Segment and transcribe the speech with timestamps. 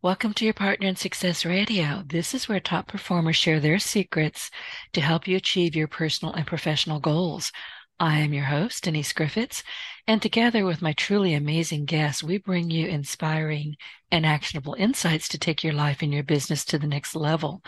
[0.00, 2.04] Welcome to your Partner in Success Radio.
[2.06, 4.48] This is where top performers share their secrets
[4.92, 7.50] to help you achieve your personal and professional goals.
[7.98, 9.64] I am your host, Denise Griffiths,
[10.06, 13.74] and together with my truly amazing guests, we bring you inspiring
[14.12, 17.60] and actionable insights to take your life and your business to the next level.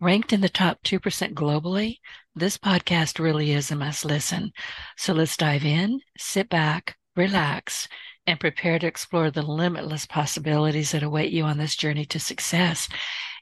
[0.00, 1.98] Ranked in the top 2% globally,
[2.34, 4.50] this podcast really is a must listen.
[4.96, 7.86] So let's dive in, sit back, relax,
[8.28, 12.86] and prepare to explore the limitless possibilities that await you on this journey to success.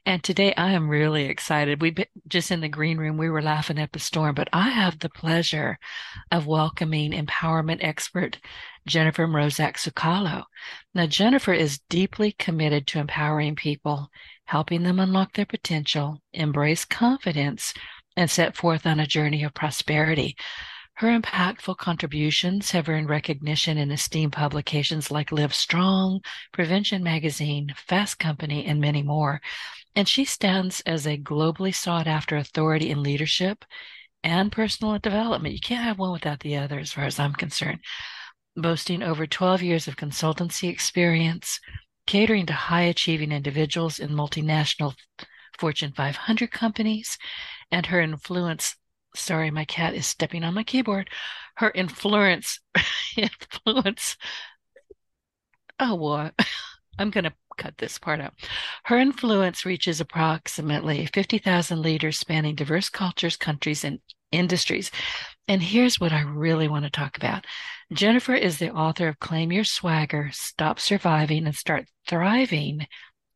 [0.05, 1.81] And today I am really excited.
[1.81, 1.93] We
[2.29, 5.09] just in the green room, we were laughing at the storm, but I have the
[5.09, 5.77] pleasure
[6.31, 8.39] of welcoming empowerment expert
[8.87, 10.45] Jennifer Mrozek Sukalo.
[10.95, 14.07] Now, Jennifer is deeply committed to empowering people,
[14.45, 17.73] helping them unlock their potential, embrace confidence,
[18.15, 20.37] and set forth on a journey of prosperity.
[20.97, 28.17] Her impactful contributions have earned recognition in esteemed publications like Live Strong, Prevention Magazine, Fast
[28.17, 29.39] Company, and many more.
[29.95, 33.63] And she stands as a globally sought after authority in leadership
[34.23, 35.53] and personal development.
[35.53, 37.81] You can't have one without the other, as far as I'm concerned.
[38.55, 41.59] Boasting over 12 years of consultancy experience,
[42.07, 44.95] catering to high achieving individuals in multinational
[45.59, 47.19] Fortune 500 companies,
[47.69, 48.75] and her influence
[49.17, 51.09] sorry, my cat is stepping on my keyboard.
[51.55, 52.59] Her influence,
[53.17, 54.17] influence.
[55.79, 56.33] Oh, what?
[56.99, 58.33] I'm going to cut this part out.
[58.85, 63.99] Her influence reaches approximately 50,000 leaders spanning diverse cultures, countries, and
[64.31, 64.91] industries.
[65.47, 67.45] And here's what I really want to talk about.
[67.93, 72.87] Jennifer is the author of Claim Your Swagger, Stop Surviving and Start Thriving.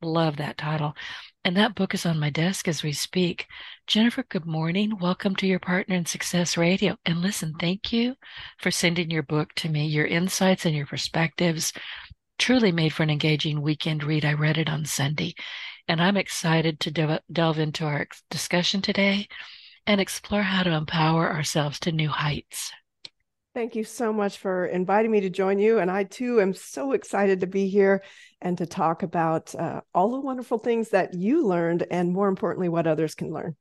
[0.01, 0.95] Love that title.
[1.43, 3.47] And that book is on my desk as we speak.
[3.87, 4.99] Jennifer, good morning.
[4.99, 6.97] Welcome to your Partner in Success Radio.
[7.03, 8.13] And listen, thank you
[8.59, 9.87] for sending your book to me.
[9.87, 11.73] Your insights and your perspectives
[12.37, 14.23] truly made for an engaging weekend read.
[14.23, 15.33] I read it on Sunday.
[15.87, 19.27] And I'm excited to de- delve into our discussion today
[19.87, 22.71] and explore how to empower ourselves to new heights.
[23.53, 25.79] Thank you so much for inviting me to join you.
[25.79, 28.01] And I too am so excited to be here
[28.41, 32.69] and to talk about uh, all the wonderful things that you learned and more importantly,
[32.69, 33.55] what others can learn.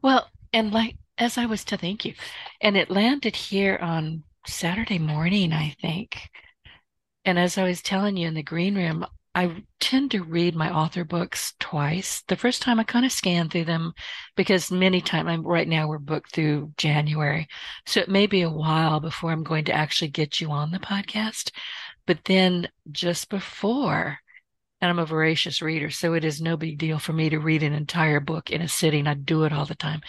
[0.00, 2.14] Well, and like as I was to thank you,
[2.62, 6.30] and it landed here on Saturday morning, I think.
[7.26, 9.04] And as I was telling you in the green room,
[9.34, 12.22] I tend to read my author books twice.
[12.26, 13.92] The first time I kind of scan through them
[14.36, 17.46] because many times I'm right now we're booked through January.
[17.86, 20.80] So it may be a while before I'm going to actually get you on the
[20.80, 21.52] podcast.
[22.06, 24.18] But then just before,
[24.80, 27.62] and I'm a voracious reader, so it is no big deal for me to read
[27.62, 29.06] an entire book in a sitting.
[29.06, 30.00] I do it all the time.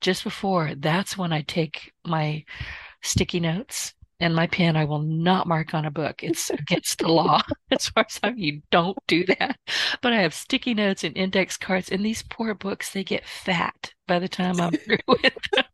[0.00, 2.44] Just before, that's when I take my
[3.02, 6.22] sticky notes and my pen, I will not mark on a book.
[6.22, 9.58] It's against the law as far as I'm, you don't do that.
[10.00, 13.92] But I have sticky notes and index cards, and these poor books, they get fat
[14.06, 15.64] by the time I'm through with them.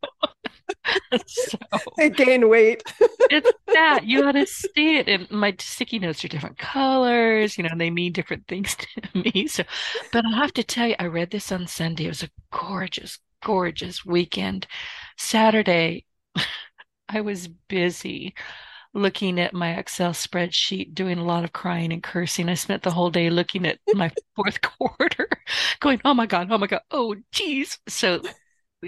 [1.27, 1.57] so,
[1.97, 2.83] they gain weight.
[3.29, 5.07] it's that you ought to see it.
[5.07, 9.47] And my sticky notes are different colors, you know, they mean different things to me.
[9.47, 9.63] So,
[10.11, 12.05] but I have to tell you, I read this on Sunday.
[12.05, 14.67] It was a gorgeous, gorgeous weekend.
[15.17, 16.05] Saturday,
[17.09, 18.35] I was busy
[18.93, 22.49] looking at my Excel spreadsheet, doing a lot of crying and cursing.
[22.49, 25.27] I spent the whole day looking at my fourth quarter,
[25.79, 27.79] going, oh my God, oh my God, oh geez.
[27.87, 28.21] So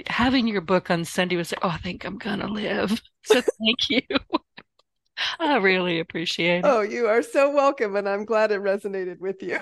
[0.08, 3.02] having your book on Sunday was like, oh, I think I'm going to live.
[3.24, 4.02] So thank you.
[5.40, 6.66] I really appreciate it.
[6.66, 7.96] Oh, you are so welcome.
[7.96, 9.60] And I'm glad it resonated with you.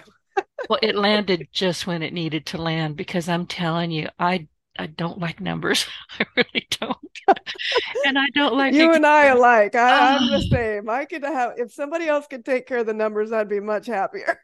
[0.69, 4.47] well, it landed just when it needed to land because I'm telling you, I
[4.79, 5.85] I don't like numbers.
[6.19, 6.97] I really don't.
[8.05, 9.75] and I don't like you and I alike.
[9.75, 10.89] I, am the same.
[10.89, 13.87] I could have if somebody else could take care of the numbers, I'd be much
[13.87, 14.41] happier.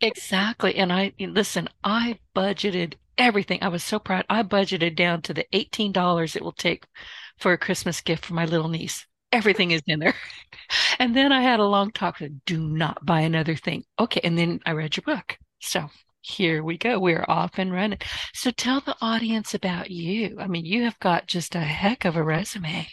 [0.00, 0.74] exactly.
[0.74, 3.60] And I listen, I budgeted everything.
[3.62, 4.24] I was so proud.
[4.28, 6.84] I budgeted down to the $18 it will take
[7.38, 9.06] for a Christmas gift for my little niece.
[9.30, 10.16] Everything is in there.
[10.98, 12.20] and then I had a long talk.
[12.44, 13.84] Do not buy another thing.
[14.00, 14.20] Okay.
[14.24, 15.38] And then I read your book.
[15.60, 15.88] So
[16.20, 16.98] here we go.
[16.98, 17.98] We're off and running.
[18.34, 20.36] So tell the audience about you.
[20.38, 22.86] I mean, you have got just a heck of a resume.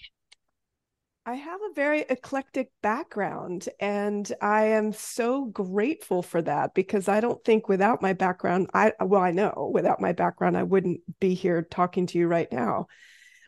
[1.26, 7.20] I have a very eclectic background, and I am so grateful for that because I
[7.20, 11.34] don't think without my background, I well, I know without my background, I wouldn't be
[11.34, 12.88] here talking to you right now.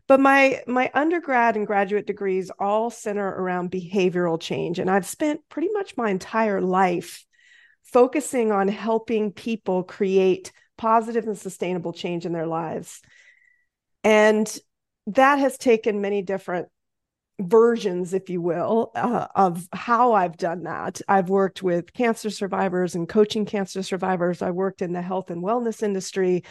[0.10, 5.48] But my my undergrad and graduate degrees all center around behavioral change, and I've spent
[5.48, 7.25] pretty much my entire life
[7.91, 13.01] focusing on helping people create positive and sustainable change in their lives.
[14.03, 14.57] And
[15.07, 16.68] that has taken many different
[17.39, 21.01] versions, if you will, uh, of how I've done that.
[21.07, 24.41] I've worked with cancer survivors and coaching cancer survivors.
[24.41, 26.44] I worked in the health and wellness industry.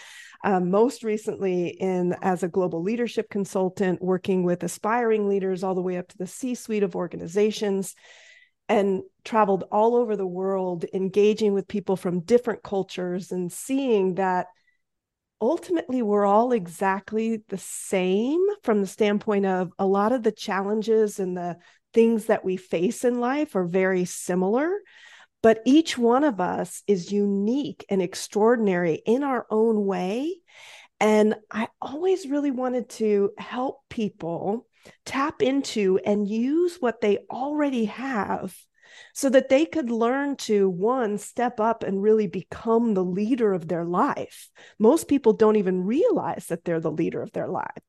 [0.44, 5.82] Um, most recently in as a global leadership consultant working with aspiring leaders all the
[5.82, 7.96] way up to the c-suite of organizations
[8.68, 14.46] and traveled all over the world engaging with people from different cultures and seeing that
[15.40, 21.18] ultimately we're all exactly the same from the standpoint of a lot of the challenges
[21.18, 21.56] and the
[21.94, 24.78] things that we face in life are very similar
[25.42, 30.40] but each one of us is unique and extraordinary in our own way.
[31.00, 34.66] And i always really wanted to help people
[35.04, 38.56] tap into and use what they already have
[39.14, 43.68] so that they could learn to one step up and really become the leader of
[43.68, 44.50] their life.
[44.78, 47.82] Most people don't even realize that they're the leader of their life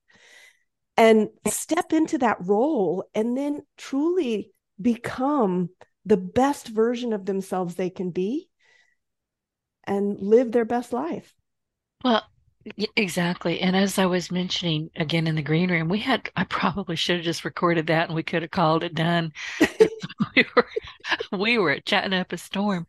[1.00, 4.52] and step into that role and then truly
[4.82, 5.70] become
[6.06, 8.50] the best version of themselves they can be
[9.86, 11.34] and live their best life.
[12.04, 12.24] Well,
[12.96, 13.62] Exactly.
[13.62, 17.18] And as I was mentioning again in the green room, we had, I probably should
[17.18, 19.34] have just recorded that and we could have called it done.
[20.36, 20.68] we were,
[21.32, 22.88] we were chatting up a storm.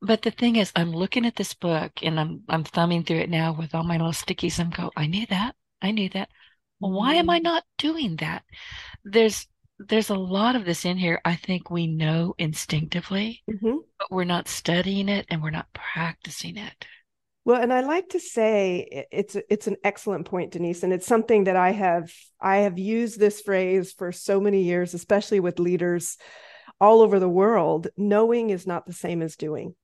[0.00, 3.30] But the thing is, I'm looking at this book and I'm, I'm thumbing through it
[3.30, 4.58] now with all my little stickies.
[4.58, 5.54] I'm go, I knew that.
[5.82, 6.28] I knew that.
[6.80, 7.44] Well, why am I mm-hmm.
[7.44, 8.44] not doing that?
[9.04, 9.46] There's,
[9.78, 13.78] there's a lot of this in here I think we know instinctively, mm-hmm.
[13.98, 16.84] but we're not studying it and we're not practicing it.
[17.44, 21.44] Well, and I like to say it's it's an excellent point, Denise, and it's something
[21.44, 26.18] that I have I have used this phrase for so many years, especially with leaders
[26.80, 27.88] all over the world.
[27.96, 29.74] Knowing is not the same as doing,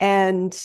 [0.00, 0.58] and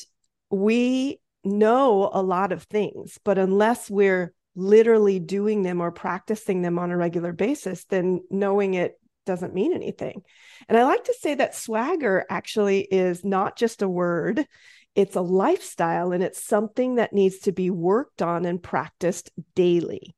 [0.50, 6.80] we know a lot of things, but unless we're literally doing them or practicing them
[6.80, 10.22] on a regular basis, then knowing it doesn't mean anything.
[10.70, 14.46] And I like to say that swagger actually is not just a word,
[14.96, 20.16] it's a lifestyle and it's something that needs to be worked on and practiced daily.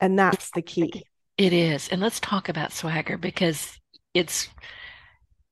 [0.00, 1.04] And that's the key.
[1.36, 1.88] It is.
[1.88, 3.78] And let's talk about swagger because
[4.14, 4.48] it's,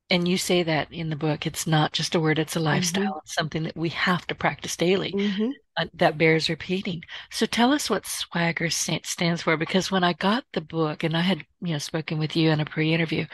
[0.09, 3.05] and you say that in the book, it's not just a word, it's a lifestyle.
[3.05, 3.19] Mm-hmm.
[3.25, 5.51] It's something that we have to practice daily mm-hmm.
[5.77, 7.03] uh, that bears repeating.
[7.33, 11.23] So tell us what swagger stands for because when I got the book and I
[11.23, 13.27] had, you know, spoken with you in a pre interview,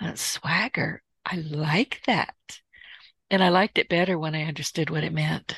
[0.00, 2.34] uh, swagger, I like that.
[3.30, 5.54] And I liked it better when I understood what it meant.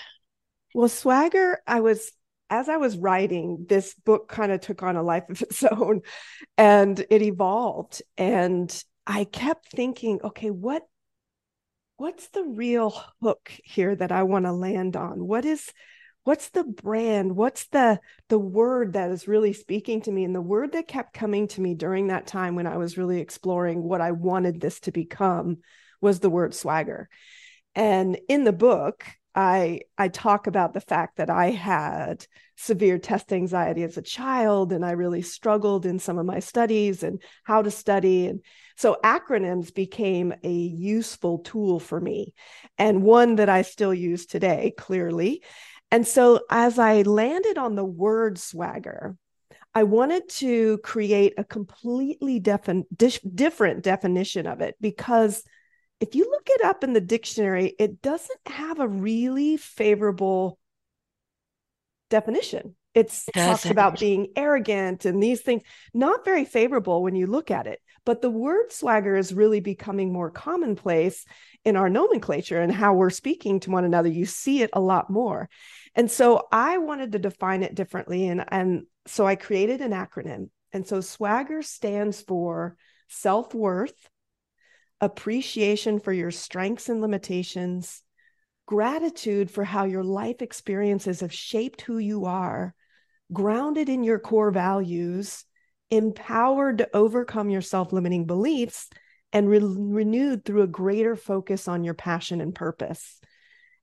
[0.74, 2.12] Well, swagger, I was
[2.48, 6.02] as I was writing, this book kind of took on a life of its own
[6.56, 8.02] and it evolved.
[8.16, 8.72] And
[9.06, 10.82] I kept thinking, okay, what
[11.96, 15.26] what's the real hook here that I want to land on?
[15.26, 15.72] What is
[16.24, 17.36] what's the brand?
[17.36, 20.24] What's the the word that is really speaking to me?
[20.24, 23.20] And the word that kept coming to me during that time when I was really
[23.20, 25.58] exploring what I wanted this to become
[26.00, 27.08] was the word swagger.
[27.76, 33.34] And in the book, I I talk about the fact that I had severe test
[33.34, 37.60] anxiety as a child and I really struggled in some of my studies and how
[37.60, 38.40] to study and
[38.78, 42.32] so acronyms became a useful tool for me
[42.78, 45.42] and one that I still use today clearly.
[45.90, 49.16] And so as I landed on the word swagger,
[49.74, 52.88] I wanted to create a completely different
[53.82, 55.42] definition of it because
[56.00, 60.58] if you look it up in the dictionary, it doesn't have a really favorable
[62.10, 62.76] definition.
[62.94, 65.62] It's, it talks about being arrogant and these things,
[65.92, 67.80] not very favorable when you look at it.
[68.06, 71.26] But the word swagger is really becoming more commonplace
[71.64, 74.08] in our nomenclature and how we're speaking to one another.
[74.08, 75.50] You see it a lot more.
[75.94, 78.28] And so I wanted to define it differently.
[78.28, 80.50] And, and so I created an acronym.
[80.72, 82.76] And so swagger stands for
[83.08, 84.08] self worth,
[85.00, 88.02] appreciation for your strengths and limitations,
[88.66, 92.74] gratitude for how your life experiences have shaped who you are,
[93.32, 95.44] grounded in your core values,
[95.90, 98.88] empowered to overcome your self limiting beliefs,
[99.32, 103.20] and re- renewed through a greater focus on your passion and purpose.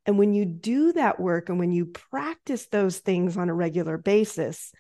[0.06, 3.98] And when you do that work and when you practice those things on a regular
[3.98, 4.72] basis,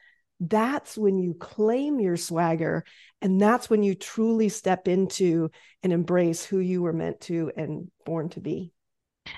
[0.49, 2.83] that's when you claim your swagger
[3.21, 5.49] and that's when you truly step into
[5.81, 8.71] and embrace who you were meant to and born to be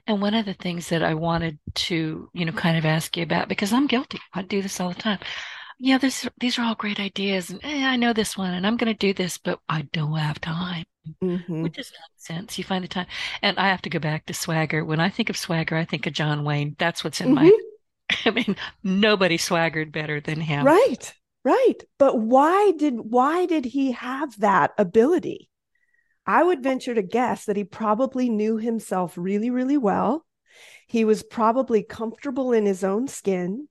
[0.08, 3.24] and one of the things that i wanted to you know kind of ask you
[3.24, 5.20] about because i'm guilty i do this all the time
[5.80, 8.78] yeah this these are all great ideas and eh, i know this one and i'm
[8.78, 10.86] going to do this but i don't have time
[11.24, 11.62] mm-hmm.
[11.62, 11.92] which is
[12.30, 13.08] nonsense you find the time
[13.42, 16.08] and i have to go back to swagger when i think of swagger i think
[16.08, 17.36] of john wayne that's what's in mm-hmm.
[17.36, 17.60] my
[18.26, 20.66] I mean, nobody swaggered better than him.
[20.66, 21.14] Right.
[21.44, 21.76] Right.
[22.00, 25.50] But why did why did he have that ability?
[26.26, 30.26] I would venture to guess that he probably knew himself really, really well.
[30.88, 33.68] He was probably comfortable in his own skin.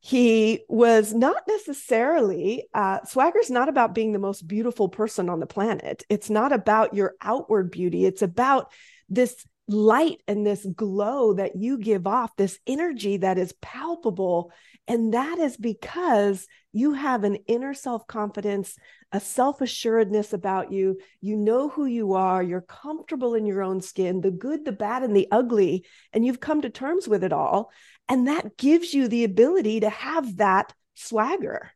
[0.00, 5.46] He was not necessarily, uh, swagger's not about being the most beautiful person on the
[5.46, 6.04] planet.
[6.08, 8.06] It's not about your outward beauty.
[8.06, 8.72] It's about
[9.08, 14.52] this light and this glow that you give off, this energy that is palpable.
[14.88, 18.76] And that is because you have an inner self confidence,
[19.12, 20.98] a self assuredness about you.
[21.20, 22.42] You know who you are.
[22.42, 25.84] You're comfortable in your own skin, the good, the bad, and the ugly.
[26.12, 27.70] And you've come to terms with it all.
[28.08, 31.70] And that gives you the ability to have that swagger.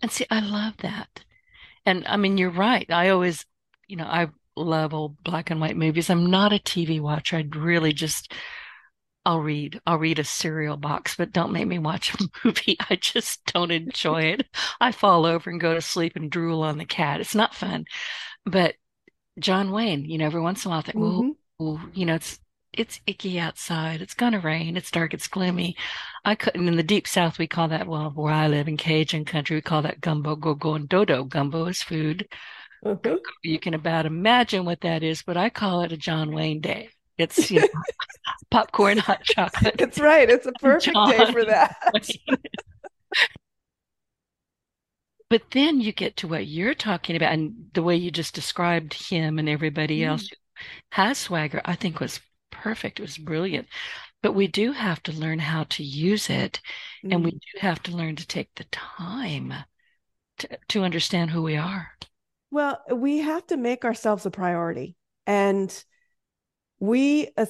[0.00, 1.24] And see, I love that.
[1.84, 2.86] And I mean, you're right.
[2.90, 3.44] I always,
[3.86, 6.10] you know, I love old black and white movies.
[6.10, 7.36] I'm not a TV watcher.
[7.36, 8.32] I'd really just
[9.26, 9.80] I'll read.
[9.84, 12.76] I'll read a cereal box, but don't make me watch a movie.
[12.88, 14.46] I just don't enjoy it.
[14.80, 17.20] I fall over and go to sleep and drool on the cat.
[17.20, 17.86] It's not fun.
[18.44, 18.76] But
[19.40, 21.30] John Wayne, you know, every once in a while I think, mm-hmm.
[21.58, 22.38] well, you know, it's
[22.72, 24.00] it's icky outside.
[24.00, 24.76] It's gonna rain.
[24.76, 25.12] It's dark.
[25.12, 25.76] It's gloomy.
[26.24, 29.24] I couldn't in the deep south we call that well where I live in Cajun
[29.24, 31.24] country, we call that gumbo go go and dodo.
[31.24, 32.28] Gumbo is food.
[32.84, 33.16] Mm-hmm.
[33.42, 36.90] You can about imagine what that is, but I call it a John Wayne day.
[37.18, 37.68] It's you know,
[38.50, 39.76] popcorn, hot chocolate.
[39.78, 40.28] That's right.
[40.28, 41.76] It's a perfect John day for that.
[45.30, 48.94] but then you get to what you're talking about, and the way you just described
[48.94, 50.08] him and everybody mm.
[50.08, 50.36] else who
[50.90, 53.00] has swagger, I think was perfect.
[53.00, 53.68] It was brilliant.
[54.22, 56.60] But we do have to learn how to use it,
[57.04, 57.14] mm.
[57.14, 57.40] and we mm.
[57.40, 59.54] do have to learn to take the time
[60.38, 61.92] to, to understand who we are.
[62.50, 64.96] Well, we have to make ourselves a priority.
[65.26, 65.72] And
[66.78, 67.46] we, uh,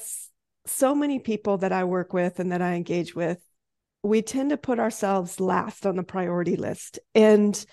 [0.66, 3.38] so many people that I work with and that I engage with,
[4.02, 6.98] we tend to put ourselves last on the priority list.
[7.14, 7.64] And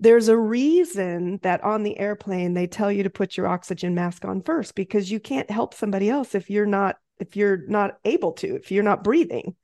[0.00, 4.24] there's a reason that on the airplane they tell you to put your oxygen mask
[4.24, 8.32] on first because you can't help somebody else if you're not if you're not able
[8.32, 9.56] to if you're not breathing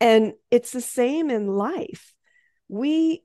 [0.00, 2.12] and it's the same in life
[2.68, 3.22] we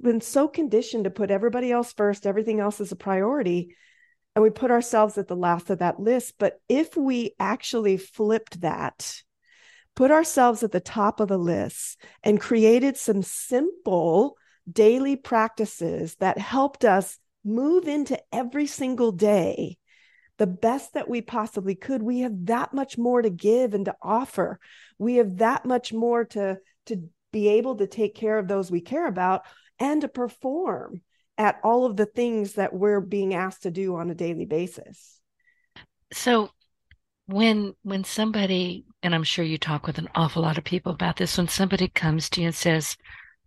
[0.00, 3.76] been so conditioned to put everybody else first, everything else is a priority,
[4.34, 6.34] and we put ourselves at the last of that list.
[6.38, 9.22] But if we actually flipped that,
[9.94, 14.36] put ourselves at the top of the list, and created some simple
[14.70, 19.76] daily practices that helped us move into every single day
[20.36, 23.94] the best that we possibly could we have that much more to give and to
[24.02, 24.58] offer
[24.98, 28.80] we have that much more to to be able to take care of those we
[28.80, 29.42] care about
[29.80, 31.02] and to perform
[31.36, 35.20] at all of the things that we're being asked to do on a daily basis.
[36.12, 36.50] So
[37.26, 41.16] when when somebody and i'm sure you talk with an awful lot of people about
[41.16, 42.98] this when somebody comes to you and says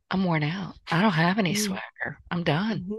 [0.10, 0.74] i'm worn out.
[0.90, 1.64] I don't have any mm-hmm.
[1.64, 2.18] swagger.
[2.32, 2.80] I'm done.
[2.82, 2.96] Mm-hmm.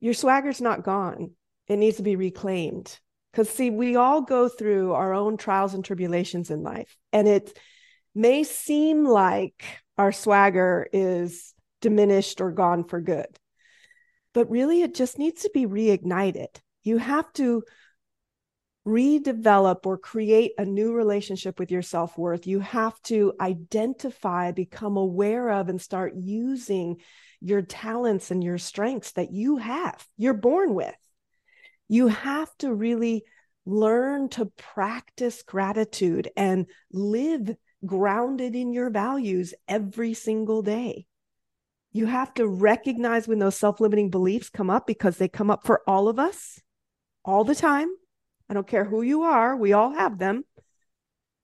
[0.00, 1.30] your swagger's not gone.
[1.68, 2.98] It needs to be reclaimed.
[3.32, 7.56] Because see we all go through our own trials and tribulations in life and it
[8.14, 9.64] may seem like
[9.96, 13.26] our swagger is diminished or gone for good.
[14.32, 16.48] But really, it just needs to be reignited.
[16.82, 17.64] You have to
[18.86, 22.46] redevelop or create a new relationship with your self worth.
[22.46, 26.96] You have to identify, become aware of, and start using
[27.40, 30.94] your talents and your strengths that you have, you're born with.
[31.88, 33.24] You have to really
[33.66, 37.50] learn to practice gratitude and live
[37.84, 41.06] grounded in your values every single day.
[41.92, 45.64] You have to recognize when those self limiting beliefs come up because they come up
[45.64, 46.60] for all of us
[47.24, 47.88] all the time.
[48.48, 50.44] I don't care who you are, we all have them.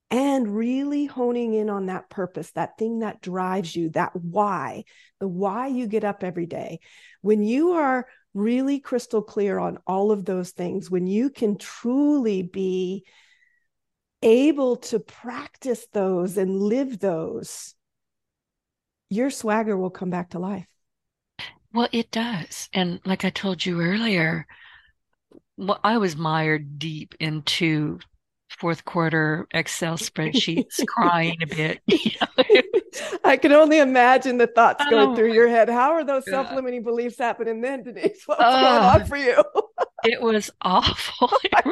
[0.08, 4.84] And really honing in on that purpose, that thing that drives you, that why,
[5.18, 6.78] the why you get up every day.
[7.22, 12.42] When you are really crystal clear on all of those things, when you can truly
[12.42, 13.04] be
[14.26, 17.74] able to practice those and live those,
[19.08, 20.66] your swagger will come back to life.
[21.72, 22.68] Well, it does.
[22.72, 24.46] And like I told you earlier,
[25.56, 28.00] well, I was mired deep into
[28.48, 31.80] fourth quarter Excel spreadsheets, crying a bit.
[33.24, 35.68] I can only imagine the thoughts going oh, through your head.
[35.68, 38.22] How are those self limiting beliefs happening then, Denise?
[38.26, 39.42] What's going on for you?
[40.04, 41.30] it was awful.
[41.54, 41.62] I,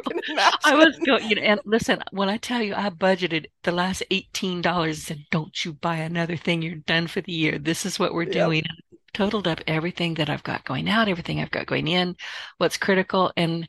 [0.64, 4.02] I was going, you know, and listen, when I tell you I budgeted the last
[4.10, 7.58] $18 and said, don't you buy another thing, you're done for the year.
[7.58, 8.32] This is what we're yep.
[8.32, 8.64] doing.
[9.12, 12.16] Totaled up everything that I've got going out, everything I've got going in,
[12.58, 13.32] what's critical.
[13.36, 13.68] And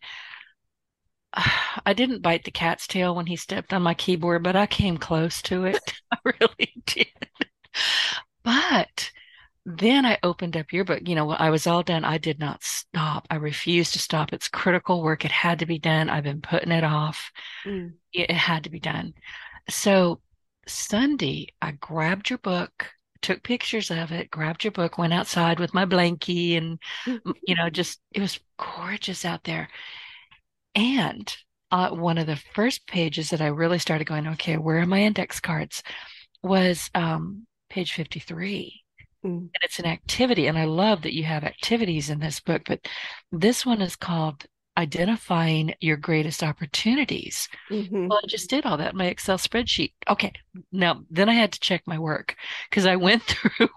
[1.85, 4.97] I didn't bite the cat's tail when he stepped on my keyboard, but I came
[4.97, 5.93] close to it.
[6.11, 7.07] I really did.
[8.43, 9.11] But
[9.65, 11.01] then I opened up your book.
[11.07, 12.05] You know, I was all done.
[12.05, 13.27] I did not stop.
[13.29, 14.31] I refused to stop.
[14.31, 15.25] It's critical work.
[15.25, 16.09] It had to be done.
[16.09, 17.31] I've been putting it off.
[17.65, 17.93] Mm.
[18.13, 19.13] It, it had to be done.
[19.69, 20.21] So
[20.67, 25.73] Sunday, I grabbed your book, took pictures of it, grabbed your book, went outside with
[25.73, 26.79] my blankie, and,
[27.47, 29.69] you know, just it was gorgeous out there.
[30.75, 31.35] And
[31.71, 35.01] uh, one of the first pages that I really started going, okay, where are my
[35.01, 35.81] index cards?
[36.43, 38.81] Was um, page 53.
[39.25, 39.29] Mm.
[39.37, 40.47] And it's an activity.
[40.47, 42.87] And I love that you have activities in this book, but
[43.31, 44.45] this one is called
[44.77, 47.47] Identifying Your Greatest Opportunities.
[47.71, 48.07] Mm-hmm.
[48.07, 49.93] Well, I just did all that in my Excel spreadsheet.
[50.07, 50.33] Okay.
[50.71, 52.35] Now, then I had to check my work
[52.69, 53.69] because I went through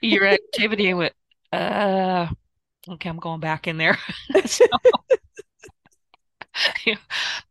[0.00, 1.14] your activity and went,
[1.52, 2.26] uh,
[2.88, 3.98] okay, I'm going back in there.
[4.46, 4.64] so,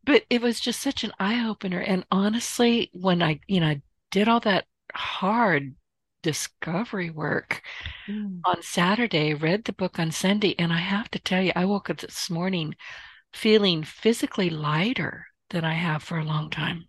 [0.03, 1.79] but it was just such an eye opener.
[1.79, 5.75] And honestly, when I, you know, I did all that hard
[6.21, 7.61] discovery work
[8.07, 8.39] mm.
[8.45, 11.89] on Saturday, read the book on Sunday, and I have to tell you, I woke
[11.89, 12.75] up this morning
[13.33, 16.85] feeling physically lighter than I have for a long time.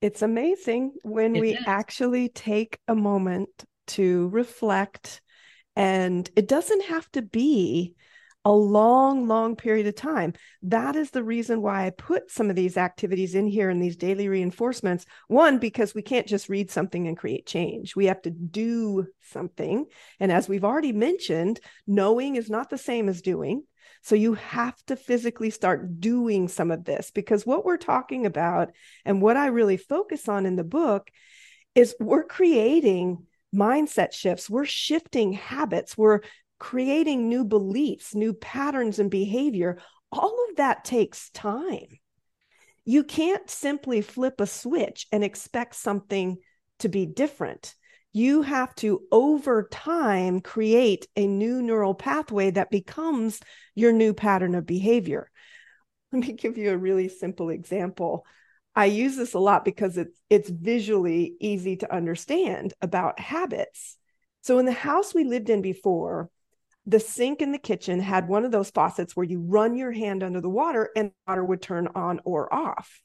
[0.00, 1.64] It's amazing when it we is.
[1.66, 3.48] actually take a moment
[3.88, 5.20] to reflect,
[5.76, 7.94] and it doesn't have to be
[8.44, 10.32] a long, long period of time.
[10.62, 13.96] That is the reason why I put some of these activities in here in these
[13.96, 15.04] daily reinforcements.
[15.28, 19.86] One, because we can't just read something and create change, we have to do something.
[20.18, 23.64] And as we've already mentioned, knowing is not the same as doing.
[24.02, 28.70] So you have to physically start doing some of this because what we're talking about
[29.04, 31.10] and what I really focus on in the book
[31.74, 34.48] is we're creating mindset shifts.
[34.48, 35.98] We're shifting habits.
[35.98, 36.20] We're
[36.60, 39.78] creating new beliefs, new patterns and behavior,
[40.12, 41.98] all of that takes time.
[42.84, 46.38] You can't simply flip a switch and expect something
[46.78, 47.74] to be different.
[48.12, 53.40] You have to, over time, create a new neural pathway that becomes
[53.74, 55.30] your new pattern of behavior.
[56.12, 58.26] Let me give you a really simple example.
[58.74, 63.96] I use this a lot because it's it's visually easy to understand about habits.
[64.42, 66.30] So in the house we lived in before,
[66.86, 70.22] the sink in the kitchen had one of those faucets where you run your hand
[70.22, 73.02] under the water and water would turn on or off.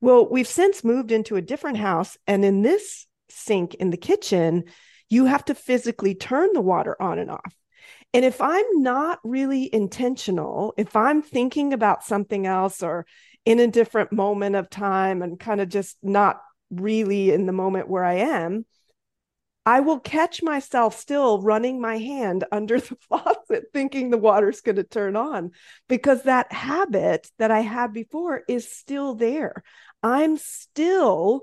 [0.00, 2.16] Well, we've since moved into a different house.
[2.26, 4.64] And in this sink in the kitchen,
[5.08, 7.54] you have to physically turn the water on and off.
[8.12, 13.06] And if I'm not really intentional, if I'm thinking about something else or
[13.44, 17.88] in a different moment of time and kind of just not really in the moment
[17.88, 18.66] where I am,
[19.66, 24.76] I will catch myself still running my hand under the faucet, thinking the water's going
[24.76, 25.52] to turn on
[25.88, 29.62] because that habit that I had before is still there.
[30.02, 31.42] I'm still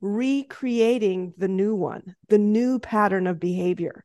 [0.00, 4.04] recreating the new one, the new pattern of behavior.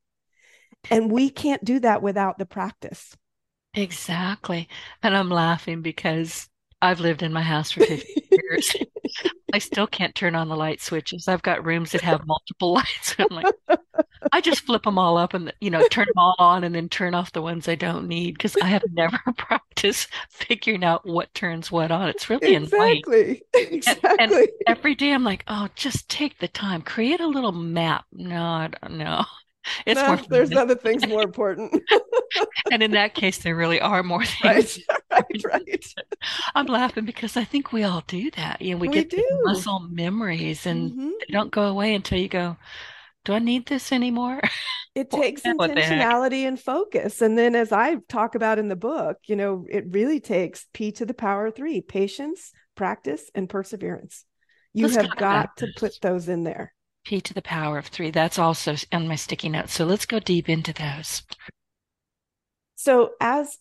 [0.89, 3.15] And we can't do that without the practice.
[3.73, 4.67] Exactly.
[5.03, 6.49] And I'm laughing because
[6.81, 8.75] I've lived in my house for 50 years.
[9.53, 11.27] I still can't turn on the light switches.
[11.27, 13.15] I've got rooms that have multiple lights.
[13.17, 13.45] I'm like,
[14.31, 16.89] I just flip them all up and, you know, turn them all on and then
[16.89, 21.33] turn off the ones I don't need because I have never practiced figuring out what
[21.33, 22.09] turns what on.
[22.09, 23.43] It's really exactly.
[23.53, 23.73] annoying.
[23.73, 24.09] Exactly.
[24.19, 28.05] And, and every day I'm like, oh, just take the time, create a little map.
[28.11, 29.25] No, I don't know.
[29.85, 31.83] It's no, there's other things more important.
[32.71, 34.79] and in that case, there really are more things.
[35.11, 35.93] Right, right, right.
[36.55, 38.61] I'm laughing because I think we all do that.
[38.61, 41.09] You know, we, we get muscle memories, and mm-hmm.
[41.19, 42.57] they don't go away until you go.
[43.23, 44.41] Do I need this anymore?
[44.95, 47.21] It takes intentionality and focus.
[47.21, 50.91] And then, as I talk about in the book, you know, it really takes P
[50.93, 54.25] to the power of three patience, practice, and perseverance.
[54.73, 56.73] You Let's have got to put those in there.
[57.03, 58.11] P to the power of three.
[58.11, 59.73] That's also on my sticky notes.
[59.73, 61.23] So let's go deep into those.
[62.75, 63.57] So as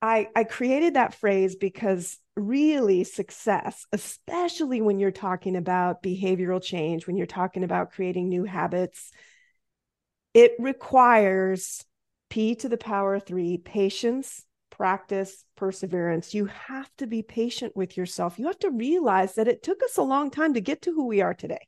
[0.00, 7.06] I I created that phrase because really success, especially when you're talking about behavioral change,
[7.06, 9.10] when you're talking about creating new habits,
[10.34, 11.84] it requires
[12.30, 16.34] P to the power of three, patience, practice, perseverance.
[16.34, 18.38] You have to be patient with yourself.
[18.38, 21.06] You have to realize that it took us a long time to get to who
[21.06, 21.66] we are today.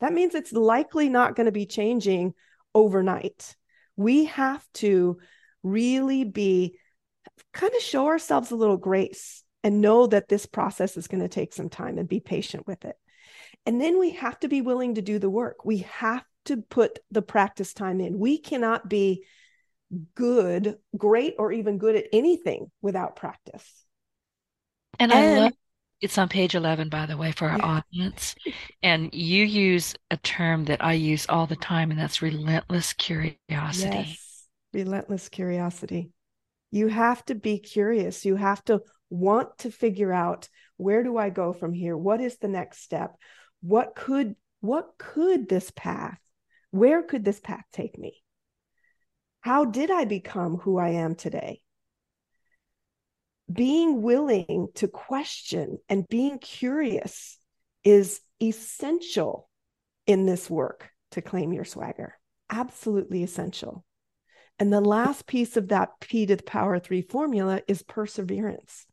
[0.00, 2.34] That means it's likely not going to be changing
[2.74, 3.56] overnight.
[3.96, 5.18] We have to
[5.62, 6.78] really be
[7.52, 11.28] kind of show ourselves a little grace and know that this process is going to
[11.28, 12.96] take some time and be patient with it.
[13.66, 15.64] And then we have to be willing to do the work.
[15.64, 18.18] We have to put the practice time in.
[18.18, 19.24] We cannot be
[20.14, 23.68] good, great, or even good at anything without practice.
[24.98, 25.52] And, and I love
[26.00, 27.82] it's on page 11, by the way, for our yeah.
[27.92, 28.34] audience.
[28.82, 33.38] And you use a term that I use all the time, and that's relentless curiosity.
[33.50, 36.10] Yes, relentless curiosity.
[36.70, 38.24] You have to be curious.
[38.24, 41.96] You have to want to figure out where do I go from here?
[41.96, 43.16] What is the next step?
[43.60, 46.18] What could what could this path?
[46.70, 48.22] Where could this path take me?
[49.40, 51.62] How did I become who I am today?
[53.50, 57.38] Being willing to question and being curious
[57.82, 59.48] is essential
[60.06, 62.14] in this work to claim your swagger.
[62.50, 63.84] Absolutely essential.
[64.58, 68.86] And the last piece of that P to the power three formula is perseverance.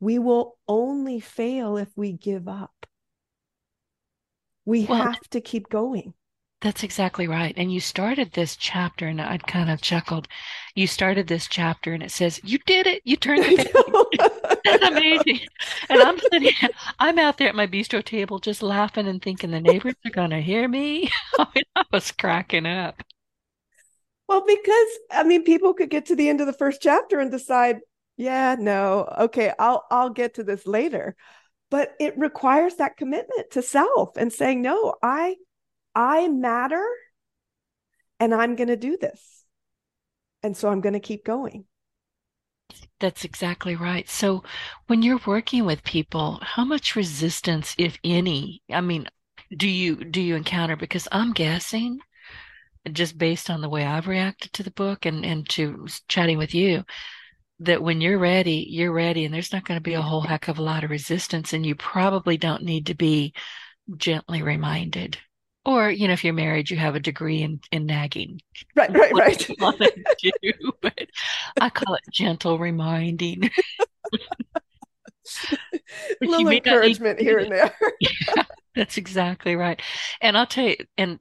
[0.00, 2.86] We will only fail if we give up.
[4.64, 6.14] We well, have to keep going.
[6.62, 7.54] That's exactly right.
[7.56, 10.28] And you started this chapter, and I'd kind of chuckled.
[10.74, 13.02] You started this chapter, and it says, "You did it!
[13.04, 13.89] You turned the page."
[14.64, 15.40] That's amazing.
[15.88, 16.52] And I'm sitting,
[16.98, 20.30] I'm out there at my bistro table, just laughing and thinking the neighbors are going
[20.30, 21.10] to hear me.
[21.38, 23.02] I mean, I was cracking up.
[24.28, 27.30] Well, because I mean, people could get to the end of the first chapter and
[27.30, 27.80] decide,
[28.16, 31.16] yeah, no, okay, I'll I'll get to this later.
[31.70, 35.36] But it requires that commitment to self and saying, no, I
[35.94, 36.86] I matter
[38.20, 39.44] and I'm going to do this.
[40.42, 41.64] And so I'm going to keep going.
[43.00, 44.08] That's exactly right.
[44.08, 44.42] So
[44.86, 49.08] when you're working with people, how much resistance, if any, I mean,
[49.56, 51.98] do you do you encounter because I'm guessing
[52.92, 56.54] just based on the way I've reacted to the book and and to chatting with
[56.54, 56.84] you
[57.60, 60.48] that when you're ready, you're ready and there's not going to be a whole heck
[60.48, 63.34] of a lot of resistance and you probably don't need to be
[63.96, 65.18] gently reminded
[65.64, 68.40] or you know if you're married you have a degree in in nagging.
[68.74, 69.50] Right right right.
[70.22, 71.06] do, but
[71.60, 73.50] i call it gentle reminding.
[76.20, 77.72] A little encouragement here and there.
[78.00, 78.42] yeah,
[78.74, 79.80] that's exactly right.
[80.20, 81.20] And i'll tell you and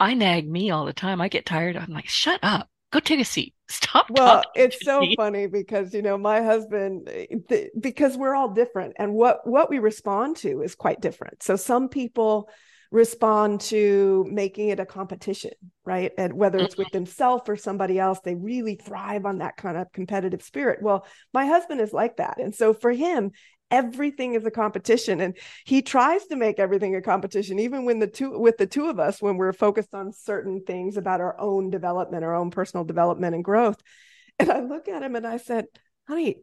[0.00, 1.20] i nag me all the time.
[1.20, 1.76] I get tired.
[1.76, 2.68] I'm like shut up.
[2.90, 3.54] Go take a seat.
[3.68, 5.14] Stop well it's so me.
[5.16, 9.70] funny because you know my husband eh, th- because we're all different and what what
[9.70, 11.42] we respond to is quite different.
[11.42, 12.48] So some people
[12.94, 15.50] respond to making it a competition,
[15.84, 16.12] right?
[16.16, 16.98] And whether it's with mm-hmm.
[16.98, 20.80] themselves or somebody else, they really thrive on that kind of competitive spirit.
[20.80, 22.38] Well, my husband is like that.
[22.38, 23.32] And so for him,
[23.72, 28.06] everything is a competition and he tries to make everything a competition even when the
[28.06, 31.70] two with the two of us when we're focused on certain things about our own
[31.70, 33.80] development our own personal development and growth
[34.38, 35.64] and i look at him and i said
[36.06, 36.36] honey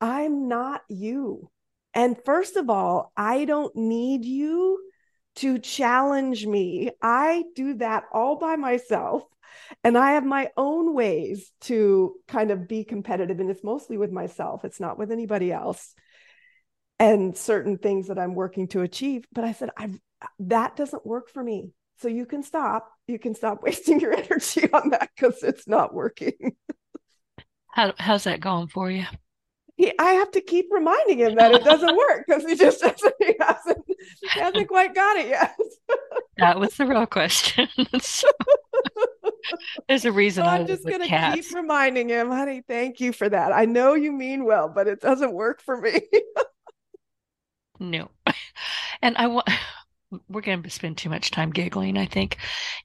[0.00, 1.50] i'm not you
[1.92, 4.80] and first of all i don't need you
[5.36, 6.90] to challenge me.
[7.02, 9.24] I do that all by myself.
[9.82, 13.40] And I have my own ways to kind of be competitive.
[13.40, 15.94] And it's mostly with myself, it's not with anybody else.
[16.98, 19.26] And certain things that I'm working to achieve.
[19.32, 19.90] But I said, I
[20.40, 21.70] that doesn't work for me.
[22.00, 22.90] So you can stop.
[23.06, 26.56] You can stop wasting your energy on that because it's not working.
[27.68, 29.04] How, how's that going for you?
[29.76, 33.14] He, I have to keep reminding him that it doesn't work because he just doesn't,
[33.18, 35.56] he hasn't, he hasn't quite got it yet.
[36.38, 37.68] that was the real question.
[38.00, 38.28] so,
[39.88, 43.28] there's a reason so I'm just going to keep reminding him, honey, thank you for
[43.28, 43.52] that.
[43.52, 46.00] I know you mean well, but it doesn't work for me.
[47.80, 48.10] no.
[49.02, 49.48] And I want,
[50.28, 52.38] we're going to spend too much time giggling, I think.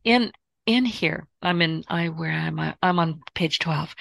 [0.04, 0.32] In,
[0.65, 2.75] in here, I'm in, I, where am I?
[2.82, 3.95] I'm on page 12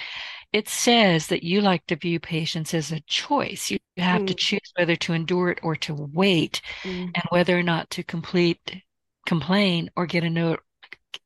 [0.52, 3.70] it says that you like to view patience as a choice.
[3.70, 4.28] You have mm.
[4.28, 7.11] to choose whether to endure it or to wait, mm.
[7.14, 8.82] and whether or not to complete,
[9.26, 10.61] complain, or get a note.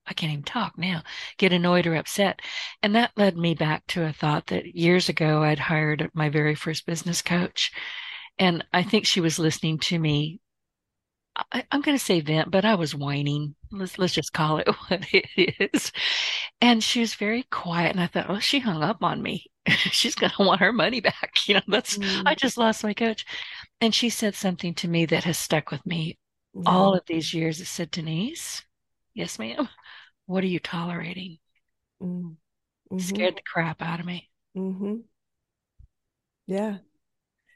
[0.06, 1.02] I can't even talk now,
[1.38, 2.40] get annoyed or upset.
[2.82, 6.54] And that led me back to a thought that years ago I'd hired my very
[6.54, 7.72] first business coach.
[8.38, 10.40] And I think she was listening to me
[11.34, 13.54] I, am going to say vent, but I was whining.
[13.70, 15.26] Let's let's just call it what it
[15.72, 15.92] is.
[16.60, 19.46] And she was very quiet, and I thought, oh, she hung up on me.
[19.68, 21.32] She's going to want her money back.
[21.46, 22.22] You know, that's mm.
[22.26, 23.24] I just lost my coach.
[23.80, 26.18] And she said something to me that has stuck with me
[26.66, 27.60] all of these years.
[27.60, 28.62] It said, Denise,
[29.14, 29.68] yes, ma'am.
[30.26, 31.38] What are you tolerating?
[32.02, 32.36] Mm.
[32.92, 32.98] Mm-hmm.
[32.98, 34.28] Scared the crap out of me.
[34.56, 34.96] Mm-hmm.
[36.46, 36.78] Yeah.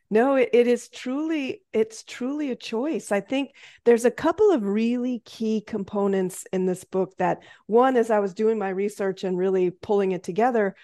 [0.09, 3.11] No, it, it is truly, it's truly a choice.
[3.11, 3.51] I think
[3.85, 8.35] there's a couple of really key components in this book that one, as I was
[8.35, 10.77] doing my research and really pulling it together,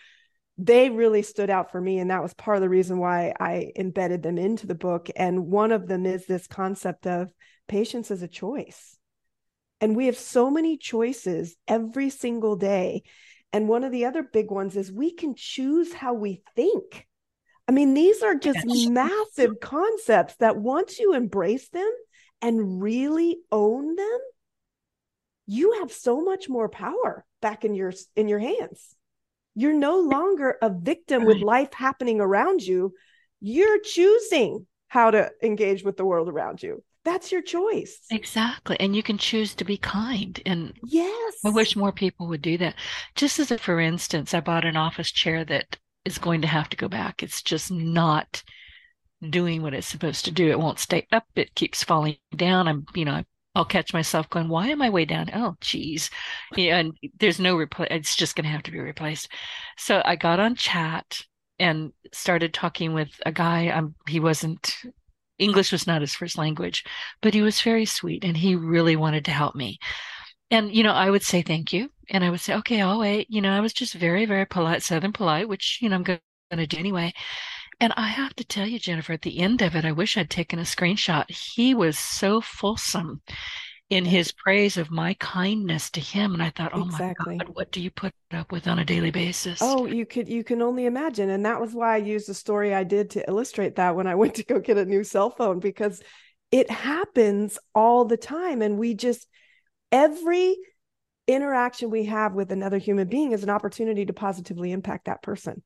[0.59, 1.99] they really stood out for me.
[1.99, 5.09] And that was part of the reason why I embedded them into the book.
[5.17, 7.33] And one of them is this concept of
[7.69, 8.99] patience as a choice.
[9.81, 13.03] And we have so many choices every single day.
[13.53, 17.07] And one of the other big ones is we can choose how we think.
[17.69, 18.89] I mean, these are just yes.
[18.89, 21.91] massive concepts that once you embrace them
[22.41, 24.19] and really own them,
[25.47, 28.97] you have so much more power back in your in your hands.
[29.55, 32.95] You're no longer a victim with life happening around you.
[33.41, 36.83] You're choosing how to engage with the world around you.
[37.05, 37.99] That's your choice.
[38.11, 38.77] Exactly.
[38.79, 40.41] And you can choose to be kind.
[40.47, 42.77] And yes, I wish more people would do that.
[43.15, 46.69] Just as a for instance, I bought an office chair that is going to have
[46.71, 47.23] to go back.
[47.23, 48.43] It's just not
[49.29, 50.51] doing what it's supposed to do.
[50.51, 51.25] It won't stay up.
[51.37, 52.67] It keeps falling down.
[52.69, 53.23] I'm, you know,
[53.55, 55.31] I'll catch myself going, why am I way down?
[55.35, 56.11] Oh, geez.
[56.57, 57.89] Yeah, and there's no replace.
[57.91, 59.29] It's just going to have to be replaced.
[59.77, 61.21] So I got on chat
[61.59, 63.69] and started talking with a guy.
[63.69, 64.75] Um, he wasn't,
[65.39, 66.83] English was not his first language,
[67.21, 69.79] but he was very sweet and he really wanted to help me.
[70.53, 71.91] And, you know, I would say thank you.
[72.11, 73.27] And I would say, okay, I'll wait.
[73.31, 76.21] You know, I was just very, very polite, Southern polite, which, you know, I'm going
[76.51, 77.15] to do anyway.
[77.81, 80.29] And I have to tell you, Jennifer, at the end of it, I wish I'd
[80.29, 81.29] taken a screenshot.
[81.31, 83.23] He was so fulsome
[83.89, 86.35] in his praise of my kindness to him.
[86.35, 87.39] And I thought, oh exactly.
[87.39, 89.59] my God, what do you put up with on a daily basis?
[89.63, 91.31] Oh, you could, you can only imagine.
[91.31, 94.15] And that was why I used the story I did to illustrate that when I
[94.17, 96.03] went to go get a new cell phone, because
[96.51, 98.61] it happens all the time.
[98.61, 99.27] And we just,
[99.93, 100.57] every
[101.29, 105.63] interaction we have with another human being is an opportunity to positively impact that person.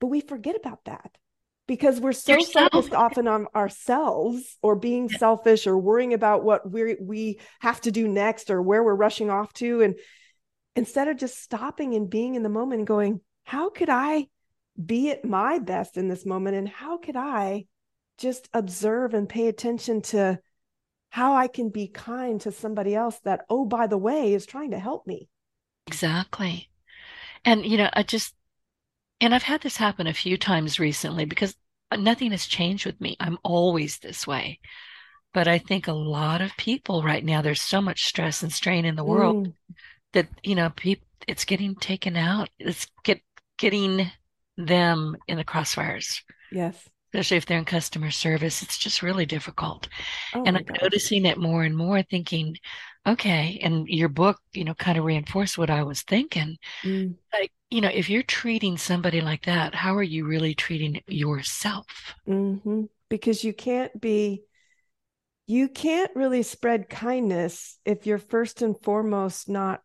[0.00, 1.10] But we forget about that
[1.66, 2.72] because we're so Yourself.
[2.72, 7.92] focused often on ourselves or being selfish or worrying about what we we have to
[7.92, 9.94] do next or where we're rushing off to and
[10.74, 14.26] instead of just stopping and being in the moment and going how could i
[14.84, 17.64] be at my best in this moment and how could i
[18.18, 20.40] just observe and pay attention to
[21.10, 24.70] how I can be kind to somebody else that, oh, by the way, is trying
[24.70, 25.28] to help me.
[25.86, 26.70] Exactly.
[27.44, 28.34] And, you know, I just,
[29.20, 31.54] and I've had this happen a few times recently because
[31.96, 33.16] nothing has changed with me.
[33.18, 34.60] I'm always this way.
[35.34, 38.84] But I think a lot of people right now, there's so much stress and strain
[38.84, 39.54] in the world mm.
[40.12, 42.50] that, you know, people, it's getting taken out.
[42.58, 43.20] It's get,
[43.58, 44.10] getting
[44.56, 46.22] them in the crossfires.
[46.52, 48.62] Yes especially if they're in customer service.
[48.62, 49.88] It's just really difficult.
[50.34, 52.56] Oh and I'm noticing it more and more, thinking,
[53.06, 56.56] okay, and your book, you know, kind of reinforced what I was thinking.
[56.84, 57.16] Mm.
[57.32, 61.86] Like, you know, if you're treating somebody like that, how are you really treating yourself?
[62.28, 62.82] Mm-hmm.
[63.08, 64.44] Because you can't be,
[65.48, 69.82] you can't really spread kindness if you're first and foremost not,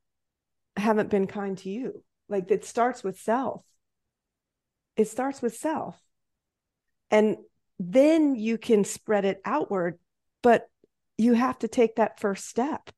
[0.78, 2.04] haven't been kind to you.
[2.30, 3.64] Like it starts with self.
[4.96, 6.00] It starts with self
[7.16, 7.38] and
[7.80, 9.98] then you can spread it outward
[10.42, 10.70] but
[11.18, 12.92] you have to take that first step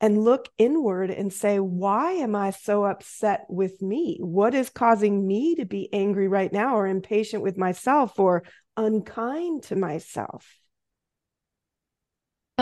[0.00, 4.18] and look inward and say why am i so upset with me?
[4.20, 8.42] What is causing me to be angry right now or impatient with myself or
[8.76, 10.61] unkind to myself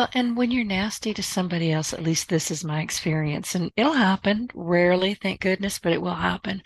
[0.00, 3.70] well, and when you're nasty to somebody else, at least this is my experience, and
[3.76, 6.62] it'll happen rarely, thank goodness, but it will happen.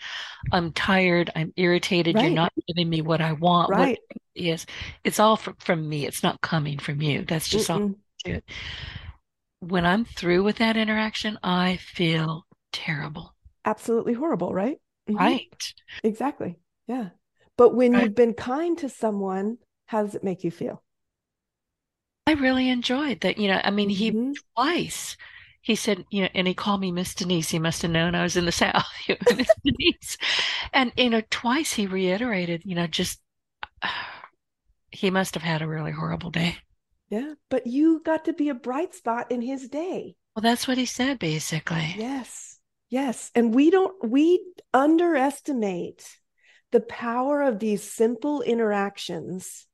[0.53, 1.31] I'm tired.
[1.35, 2.15] I'm irritated.
[2.15, 2.25] Right.
[2.25, 3.71] You're not giving me what I want.
[3.71, 3.99] Right.
[4.07, 4.65] What is
[5.03, 6.05] it's all from, from me.
[6.05, 7.25] It's not coming from you.
[7.25, 7.95] That's just Mm-mm.
[8.25, 8.45] all it.
[9.59, 13.35] When I'm through with that interaction, I feel terrible.
[13.65, 14.77] Absolutely horrible, right?
[15.09, 15.17] Mm-hmm.
[15.17, 15.73] Right.
[16.05, 16.57] Exactly.
[16.87, 17.09] Yeah.
[17.57, 18.03] But when right.
[18.03, 20.81] you've been kind to someone, how does it make you feel?
[22.27, 23.37] I really enjoyed that.
[23.37, 24.31] You know, I mean, mm-hmm.
[24.31, 25.17] he twice
[25.65, 27.49] he said, you know, and he called me Miss Denise.
[27.49, 28.85] He must have known I was in the South,
[29.35, 30.15] Miss Denise.
[30.71, 33.19] And, you know, twice he reiterated, you know, just
[34.91, 36.57] he must have had a really horrible day.
[37.09, 37.33] Yeah.
[37.49, 40.15] But you got to be a bright spot in his day.
[40.35, 41.95] Well, that's what he said, basically.
[41.97, 42.59] Yes.
[42.91, 43.31] Yes.
[43.33, 46.07] And we don't, we underestimate
[46.71, 49.65] the power of these simple interactions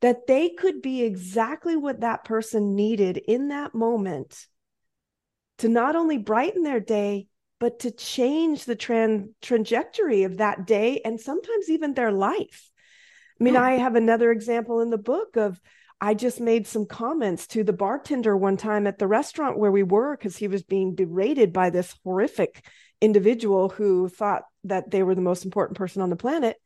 [0.00, 4.46] that they could be exactly what that person needed in that moment
[5.58, 7.28] to not only brighten their day,
[7.60, 12.70] but to change the tran- trajectory of that day and sometimes even their life.
[13.40, 13.60] I mean, hmm.
[13.60, 15.60] I have another example in the book of
[16.00, 19.82] I just made some comments to the bartender one time at the restaurant where we
[19.82, 22.66] were because he was being berated by this horrific
[23.00, 26.56] individual who thought that they were the most important person on the planet.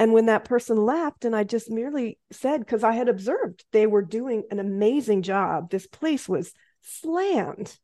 [0.00, 3.86] And when that person left, and I just merely said, because I had observed they
[3.86, 7.78] were doing an amazing job, this place was slammed.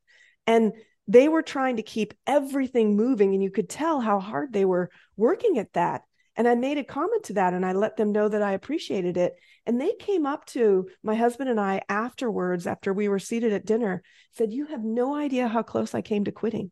[0.47, 0.73] And
[1.07, 4.89] they were trying to keep everything moving, and you could tell how hard they were
[5.15, 6.01] working at that.
[6.35, 9.15] And I made a comment to that and I let them know that I appreciated
[9.15, 9.35] it.
[9.67, 13.65] And they came up to my husband and I afterwards, after we were seated at
[13.65, 14.01] dinner,
[14.33, 16.71] said, You have no idea how close I came to quitting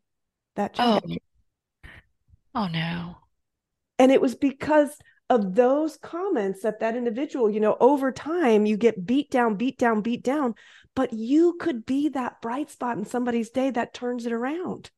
[0.55, 0.99] that oh.
[0.99, 1.03] job.
[1.83, 1.89] Oh,
[2.55, 3.17] oh no.
[3.97, 4.95] And it was because
[5.29, 9.77] of those comments that that individual, you know, over time you get beat down, beat
[9.77, 10.55] down, beat down,
[10.95, 14.91] but you could be that bright spot in somebody's day that turns it around.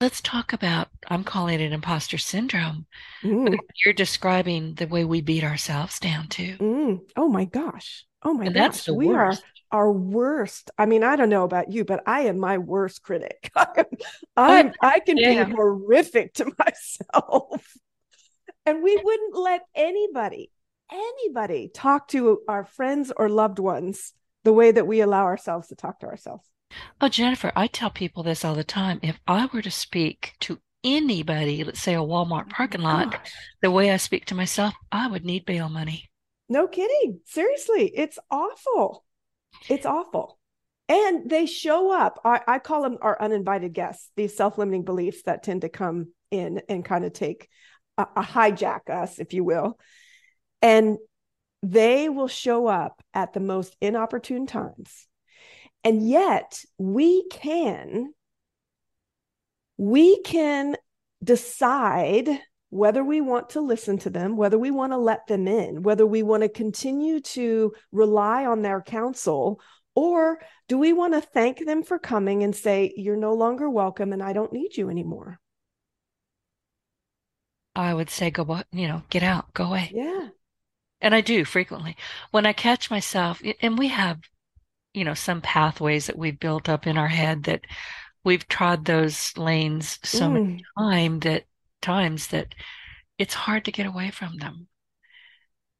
[0.00, 2.86] Let's talk about, I'm calling it imposter syndrome.
[3.24, 3.56] Mm.
[3.82, 6.56] You're describing the way we beat ourselves down too.
[6.58, 7.00] Mm.
[7.16, 8.04] Oh my gosh.
[8.22, 8.62] Oh my and gosh.
[8.62, 9.42] That's the we worst.
[9.70, 10.70] are our worst.
[10.76, 13.50] I mean, I don't know about you, but I am my worst critic.
[14.36, 15.44] I'm, I can yeah.
[15.44, 17.64] be horrific to myself.
[18.66, 20.50] And we wouldn't let anybody,
[20.92, 24.12] anybody talk to our friends or loved ones
[24.44, 26.44] the way that we allow ourselves to talk to ourselves.
[27.00, 28.98] Oh, Jennifer, I tell people this all the time.
[29.02, 33.32] If I were to speak to anybody, let's say a Walmart oh parking lot, Gosh.
[33.62, 36.10] the way I speak to myself, I would need bail money.
[36.48, 37.20] No kidding.
[37.24, 39.04] Seriously, it's awful.
[39.68, 40.38] It's awful.
[40.88, 42.20] And they show up.
[42.24, 46.12] I, I call them our uninvited guests, these self limiting beliefs that tend to come
[46.30, 47.48] in and kind of take
[47.98, 49.78] a hijack us, if you will.
[50.62, 50.98] And
[51.62, 55.06] they will show up at the most inopportune times
[55.86, 58.12] and yet we can
[59.78, 60.74] we can
[61.22, 62.28] decide
[62.70, 66.04] whether we want to listen to them, whether we want to let them in, whether
[66.04, 69.60] we want to continue to rely on their counsel,
[69.94, 74.12] or do we want to thank them for coming and say, You're no longer welcome
[74.12, 75.38] and I don't need you anymore?
[77.76, 79.92] I would say, Go, you know, get out, go away.
[79.94, 80.28] Yeah.
[81.00, 81.96] And I do frequently.
[82.30, 84.18] When I catch myself, and we have
[84.96, 87.60] you know, some pathways that we've built up in our head that
[88.24, 90.32] we've trod those lanes so mm.
[90.32, 91.44] many time that
[91.82, 92.54] times that
[93.18, 94.68] it's hard to get away from them.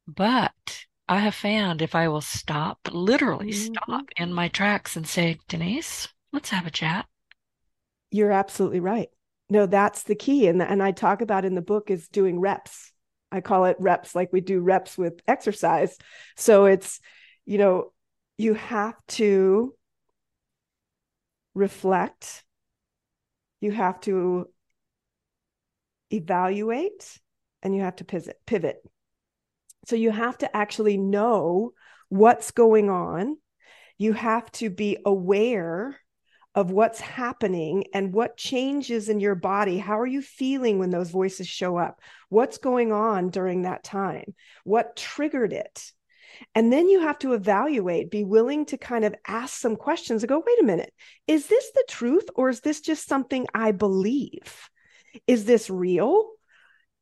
[0.07, 3.73] But I have found if I will stop, literally mm-hmm.
[3.73, 7.07] stop in my tracks and say, Denise, let's have a chat.
[8.11, 9.09] You're absolutely right.
[9.49, 10.47] No, that's the key.
[10.47, 12.91] And, and I talk about in the book is doing reps.
[13.31, 15.97] I call it reps, like we do reps with exercise.
[16.35, 16.99] So it's,
[17.45, 17.91] you know,
[18.37, 19.73] you have to
[21.53, 22.43] reflect,
[23.59, 24.47] you have to
[26.11, 27.19] evaluate,
[27.63, 28.39] and you have to pivot.
[28.45, 28.77] pivot.
[29.87, 31.71] So you have to actually know
[32.09, 33.37] what's going on.
[33.97, 35.97] You have to be aware
[36.55, 39.77] of what's happening and what changes in your body.
[39.77, 42.01] How are you feeling when those voices show up?
[42.29, 44.33] What's going on during that time?
[44.63, 45.91] What triggered it?
[46.55, 50.29] And then you have to evaluate, be willing to kind of ask some questions and
[50.29, 50.93] go, wait a minute,
[51.27, 54.69] is this the truth or is this just something I believe?
[55.25, 56.29] Is this real?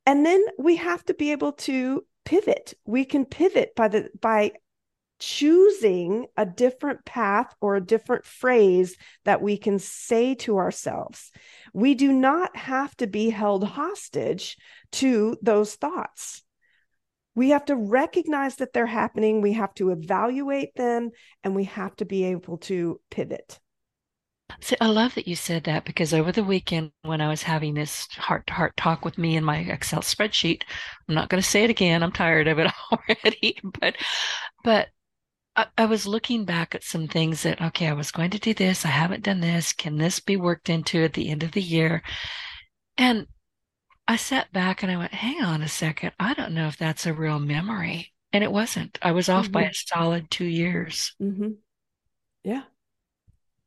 [0.05, 2.73] And then we have to be able to pivot.
[2.85, 4.53] We can pivot by the by
[5.19, 11.31] choosing a different path or a different phrase that we can say to ourselves.
[11.73, 14.57] We do not have to be held hostage
[14.93, 16.43] to those thoughts
[17.35, 21.11] we have to recognize that they're happening we have to evaluate them
[21.43, 23.59] and we have to be able to pivot
[24.61, 27.73] See, I love that you said that because over the weekend when I was having
[27.73, 30.61] this heart to heart talk with me in my Excel spreadsheet,
[31.09, 32.03] I'm not going to say it again.
[32.03, 33.95] I'm tired of it already, but,
[34.63, 34.89] but
[35.55, 38.53] I, I, was looking back at some things that, okay, I was going to do
[38.53, 38.85] this.
[38.85, 39.73] I haven't done this.
[39.73, 42.03] Can this be worked into at the end of the year?
[42.97, 43.27] And
[44.07, 46.11] I sat back and I went, hang on a second.
[46.19, 48.13] I don't know if that's a real memory.
[48.33, 48.99] And it wasn't.
[49.01, 49.53] I was off mm-hmm.
[49.53, 51.15] by a solid two years.
[51.21, 51.51] Mm-hmm.
[52.43, 52.63] Yeah.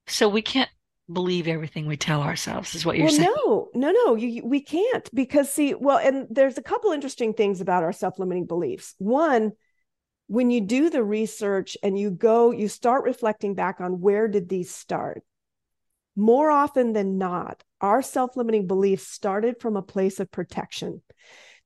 [0.06, 0.70] So we can't
[1.10, 3.32] believe everything we tell ourselves, is what you're well, saying.
[3.46, 4.14] No, no, no.
[4.14, 8.18] You, we can't because, see, well, and there's a couple interesting things about our self
[8.18, 8.94] limiting beliefs.
[8.98, 9.52] One,
[10.28, 14.48] when you do the research and you go, you start reflecting back on where did
[14.48, 15.22] these start?
[16.14, 21.02] More often than not, our self limiting beliefs started from a place of protection.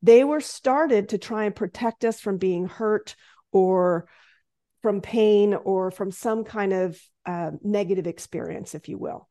[0.01, 3.16] They were started to try and protect us from being hurt
[3.51, 4.07] or
[4.80, 9.28] from pain or from some kind of uh, negative experience, if you will.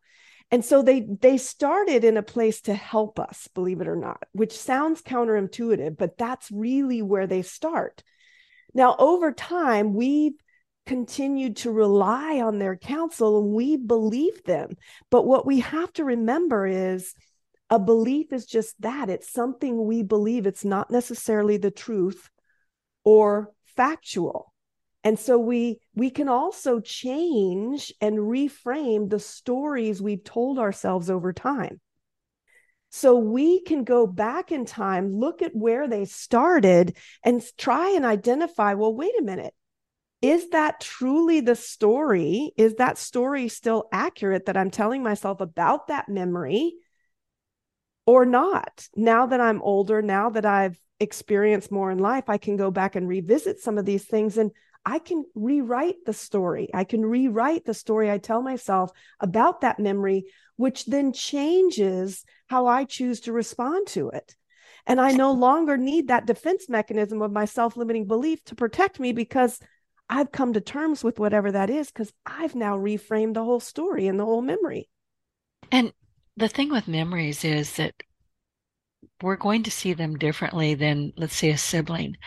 [0.49, 4.23] And so they they started in a place to help us, believe it or not,
[4.33, 8.03] which sounds counterintuitive, but that's really where they start.
[8.73, 10.33] Now, over time, we've
[10.85, 14.75] continued to rely on their counsel and we believe them.
[15.09, 17.13] But what we have to remember is
[17.69, 19.09] a belief is just that.
[19.09, 20.45] It's something we believe.
[20.45, 22.29] It's not necessarily the truth
[23.03, 24.53] or factual.
[25.03, 31.33] And so we we can also change and reframe the stories we've told ourselves over
[31.33, 31.79] time
[32.91, 38.05] so we can go back in time look at where they started and try and
[38.05, 39.53] identify well wait a minute.
[40.21, 42.51] Is that truly the story?
[42.55, 46.75] Is that story still accurate that i'm telling myself about that memory
[48.05, 48.87] or not?
[48.95, 52.95] Now that i'm older now that i've experienced more in life i can go back
[52.95, 54.51] and revisit some of these things and
[54.85, 56.69] I can rewrite the story.
[56.73, 60.25] I can rewrite the story I tell myself about that memory,
[60.55, 64.35] which then changes how I choose to respond to it.
[64.87, 68.99] And I no longer need that defense mechanism of my self limiting belief to protect
[68.99, 69.59] me because
[70.09, 74.07] I've come to terms with whatever that is because I've now reframed the whole story
[74.07, 74.89] and the whole memory.
[75.71, 75.93] And
[76.35, 77.93] the thing with memories is that
[79.21, 82.17] we're going to see them differently than, let's say, a sibling.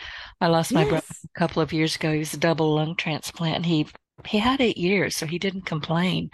[0.41, 0.83] I lost yes.
[0.83, 2.11] my brother a couple of years ago.
[2.11, 3.65] He was a double lung transplant.
[3.65, 3.87] He
[4.25, 6.29] he had eight years, so he didn't complain.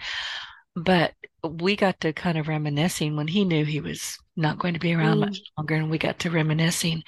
[0.74, 1.14] But
[1.44, 4.94] we got to kind of reminiscing when he knew he was not going to be
[4.94, 5.20] around mm.
[5.20, 7.02] much longer, and we got to reminiscing.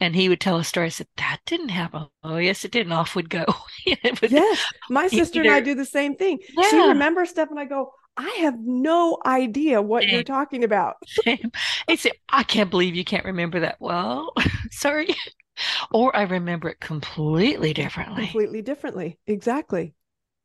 [0.00, 0.86] And he would tell a story.
[0.86, 2.86] I said, "That didn't happen." Oh, yes, it did.
[2.86, 3.44] And off would go.
[3.86, 4.50] yes,
[4.90, 6.40] my sister either, and I do the same thing.
[6.56, 6.70] Yeah.
[6.70, 10.14] She remembers stuff, and I go, I have no idea what Same.
[10.14, 10.96] you're talking about.
[11.06, 11.50] Same.
[11.88, 13.76] It's I can't believe you can't remember that.
[13.80, 14.32] Well,
[14.70, 15.14] sorry.
[15.92, 18.24] Or I remember it completely differently.
[18.24, 19.18] Completely differently.
[19.26, 19.94] Exactly.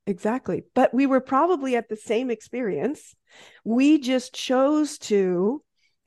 [0.08, 0.64] Exactly.
[0.74, 3.16] But we were probably at the same experience.
[3.64, 5.64] We just chose to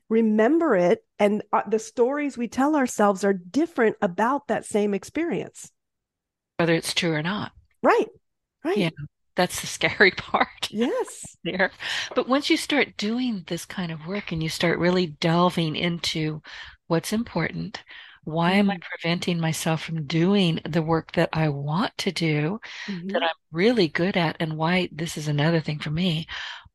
[0.08, 5.70] remember it and uh, the stories we tell ourselves are different about that same experience.
[6.58, 7.52] Whether it's true or not.
[7.82, 8.08] Right.
[8.64, 8.78] Right.
[8.78, 8.90] Yeah
[9.34, 10.68] that's the scary part.
[10.70, 11.32] Yes.
[11.45, 11.70] There.
[12.14, 16.43] But once you start doing this kind of work and you start really delving into
[16.86, 17.82] what's important,
[18.24, 18.82] why am I mm-hmm.
[18.88, 23.09] preventing myself from doing the work that I want to do, mm-hmm.
[23.09, 26.26] that I'm really good at, and why this is another thing for me?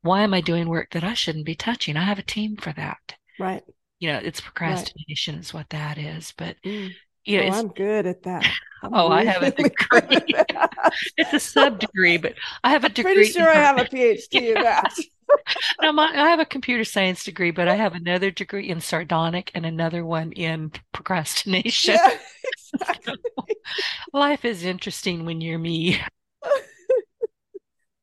[0.02, 1.96] Why am I doing work that I shouldn't be touching?
[1.96, 2.98] I have a team for that.
[3.40, 3.64] Right.
[4.00, 5.44] You know, it's procrastination right.
[5.44, 6.34] is what that is.
[6.38, 6.92] But mm.
[7.28, 8.46] You know, oh, I'm good at that.
[8.82, 10.36] I'm oh, really I have a degree.
[11.18, 13.16] it's a sub degree, but I have a degree.
[13.16, 14.40] Pretty sure I have a PhD yeah.
[14.40, 14.94] in that.
[15.82, 19.52] no, my, I have a computer science degree, but I have another degree in sardonic
[19.54, 21.96] and another one in procrastination.
[21.96, 22.18] Yeah,
[22.74, 23.16] exactly.
[24.14, 26.00] life is interesting when you're me.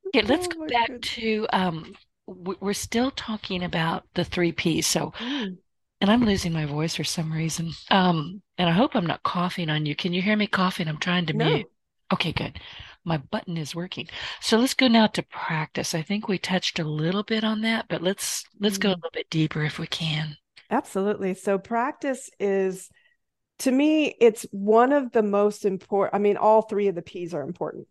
[0.09, 1.11] okay, let's oh, go back goodness.
[1.14, 1.95] to um,
[2.27, 4.87] we're still talking about the three P's.
[4.87, 5.57] So mm
[6.05, 7.73] and I'm losing my voice for some reason.
[7.91, 9.97] Um, and I hope I'm not coughing on you.
[9.97, 10.87] Can you hear me coughing?
[10.87, 11.47] I'm trying to no.
[11.47, 11.67] mute.
[12.13, 12.61] Okay, good.
[13.07, 14.09] My button is working.
[14.43, 15.95] So let's go now to practice.
[15.95, 18.99] I think we touched a little bit on that, but let's let's go a mm-hmm.
[18.99, 20.37] little bit deeper if we can.
[20.71, 21.33] Absolutely.
[21.33, 22.91] So practice is
[23.61, 27.33] to me it's one of the most important I mean all three of the P's
[27.33, 27.87] are important.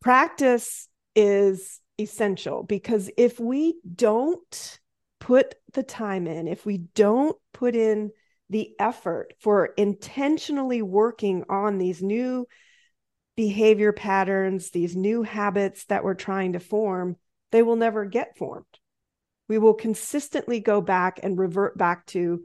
[0.00, 4.80] Practice is essential because if we don't
[5.22, 8.10] put the time in, if we don't put in
[8.50, 12.44] the effort for intentionally working on these new
[13.36, 17.14] behavior patterns, these new habits that we're trying to form,
[17.52, 18.66] they will never get formed.
[19.48, 22.42] We will consistently go back and revert back to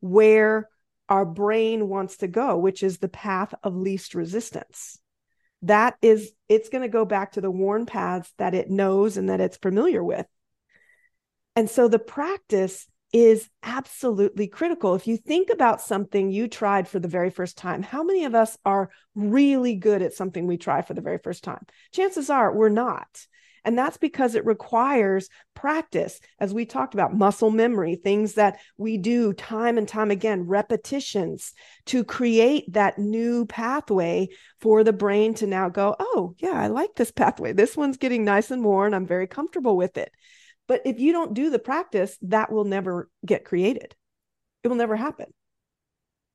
[0.00, 0.68] where
[1.08, 4.98] our brain wants to go, which is the path of least resistance.
[5.62, 9.28] That is, it's going to go back to the worn paths that it knows and
[9.28, 10.26] that it's familiar with.
[11.56, 14.94] And so the practice is absolutely critical.
[14.94, 18.34] If you think about something you tried for the very first time, how many of
[18.34, 21.64] us are really good at something we try for the very first time?
[21.92, 23.26] Chances are we're not.
[23.64, 28.96] And that's because it requires practice, as we talked about, muscle memory, things that we
[28.96, 31.52] do time and time again, repetitions
[31.86, 34.28] to create that new pathway
[34.60, 37.54] for the brain to now go, oh, yeah, I like this pathway.
[37.54, 38.94] This one's getting nice and worn.
[38.94, 40.12] I'm very comfortable with it.
[40.68, 43.94] But if you don't do the practice, that will never get created.
[44.62, 45.26] It will never happen.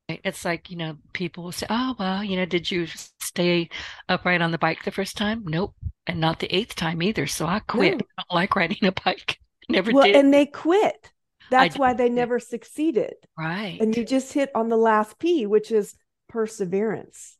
[0.07, 2.87] It's like, you know, people will say, oh, well, you know, did you
[3.21, 3.69] stay
[4.09, 5.43] upright on the bike the first time?
[5.45, 5.73] Nope.
[6.07, 7.27] And not the eighth time either.
[7.27, 7.93] So I quit.
[7.93, 8.05] No.
[8.17, 9.39] I don't like riding a bike.
[9.69, 10.15] Never well, did.
[10.15, 11.11] And they quit.
[11.49, 13.13] That's why they never succeeded.
[13.37, 13.77] Right.
[13.81, 15.95] And you just hit on the last P, which is
[16.29, 17.37] perseverance.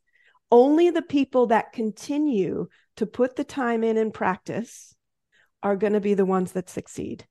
[0.52, 2.68] Only the people that continue
[2.98, 4.94] to put the time in and practice
[5.64, 7.26] are going to be the ones that succeed.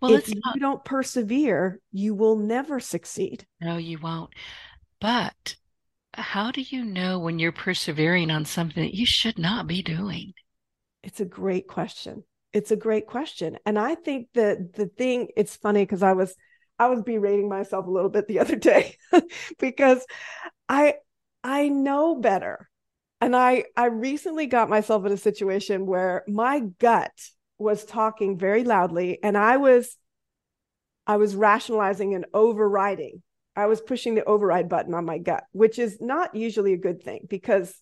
[0.00, 0.58] Well, if you not...
[0.58, 3.46] don't persevere, you will never succeed.
[3.60, 4.30] No, you won't.
[5.00, 5.56] But
[6.14, 10.32] how do you know when you're persevering on something that you should not be doing?
[11.02, 12.24] It's a great question.
[12.52, 13.58] It's a great question.
[13.64, 16.34] And I think that the thing, it's funny because I was
[16.78, 18.96] I was berating myself a little bit the other day
[19.58, 20.04] because
[20.68, 20.94] I
[21.44, 22.69] I know better.
[23.20, 27.12] And I I recently got myself in a situation where my gut
[27.58, 29.96] was talking very loudly and I was
[31.06, 33.22] I was rationalizing and overriding.
[33.56, 37.02] I was pushing the override button on my gut, which is not usually a good
[37.02, 37.74] thing because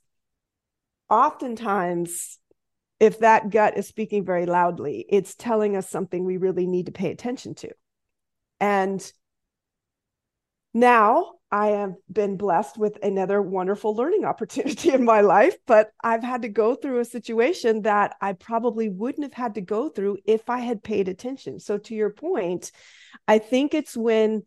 [1.10, 2.38] oftentimes
[3.00, 6.92] if that gut is speaking very loudly, it's telling us something we really need to
[6.92, 7.70] pay attention to.
[8.60, 9.12] And
[10.74, 16.22] now I have been blessed with another wonderful learning opportunity in my life, but I've
[16.22, 20.18] had to go through a situation that I probably wouldn't have had to go through
[20.26, 21.58] if I had paid attention.
[21.58, 22.70] So, to your point,
[23.26, 24.42] I think it's when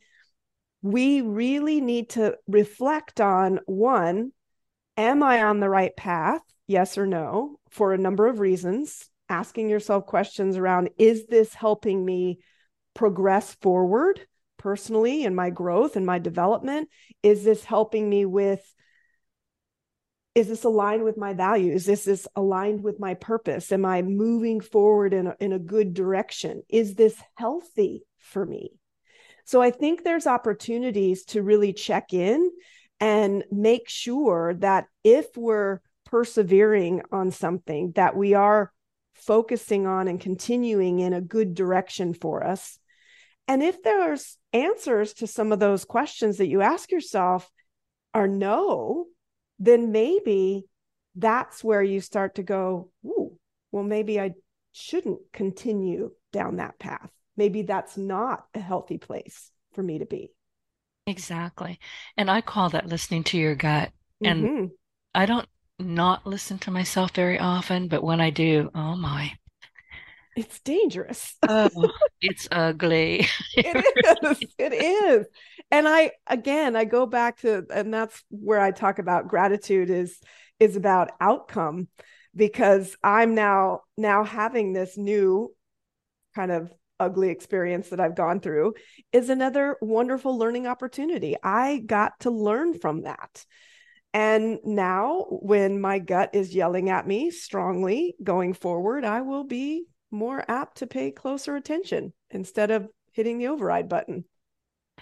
[0.82, 4.32] we really need to reflect on one,
[4.98, 6.42] am I on the right path?
[6.68, 9.08] Yes or no, for a number of reasons.
[9.30, 12.40] Asking yourself questions around, is this helping me
[12.94, 14.20] progress forward?
[14.62, 16.88] Personally and my growth and my development?
[17.24, 18.64] Is this helping me with?
[20.34, 21.90] Is this aligned with my values?
[21.90, 23.72] Is this aligned with my purpose?
[23.72, 26.62] Am I moving forward in a, in a good direction?
[26.70, 28.72] Is this healthy for me?
[29.44, 32.50] So I think there's opportunities to really check in
[33.02, 38.72] and make sure that if we're persevering on something that we are
[39.16, 42.78] focusing on and continuing in a good direction for us
[43.48, 47.50] and if there's answers to some of those questions that you ask yourself
[48.14, 49.06] are no,
[49.60, 50.66] then maybe
[51.16, 53.38] that's where you start to go, ooh,
[53.72, 54.34] well, maybe I
[54.72, 57.10] shouldn't continue down that path.
[57.38, 60.32] Maybe that's not a healthy place for me to be.
[61.08, 61.80] Exactly.
[62.18, 63.92] And I call that listening to your gut.
[64.24, 64.66] And mm-hmm.
[65.16, 65.48] I don't
[65.80, 69.34] not listen to myself very often, but when I do, oh my,
[70.36, 71.36] it's dangerous.
[71.48, 73.28] oh, it's ugly.
[73.56, 73.86] it
[74.24, 74.44] is.
[74.58, 75.26] It is.
[75.72, 80.20] And I again, I go back to and that's where I talk about gratitude is
[80.60, 81.88] is about outcome
[82.36, 85.54] because I'm now now having this new
[86.36, 88.76] kind of ugly experience that I've gone through
[89.12, 91.36] is another wonderful learning opportunity.
[91.44, 93.44] I got to learn from that.
[94.14, 99.86] And now, when my gut is yelling at me strongly going forward, I will be
[100.12, 104.26] more apt to pay closer attention instead of hitting the override button.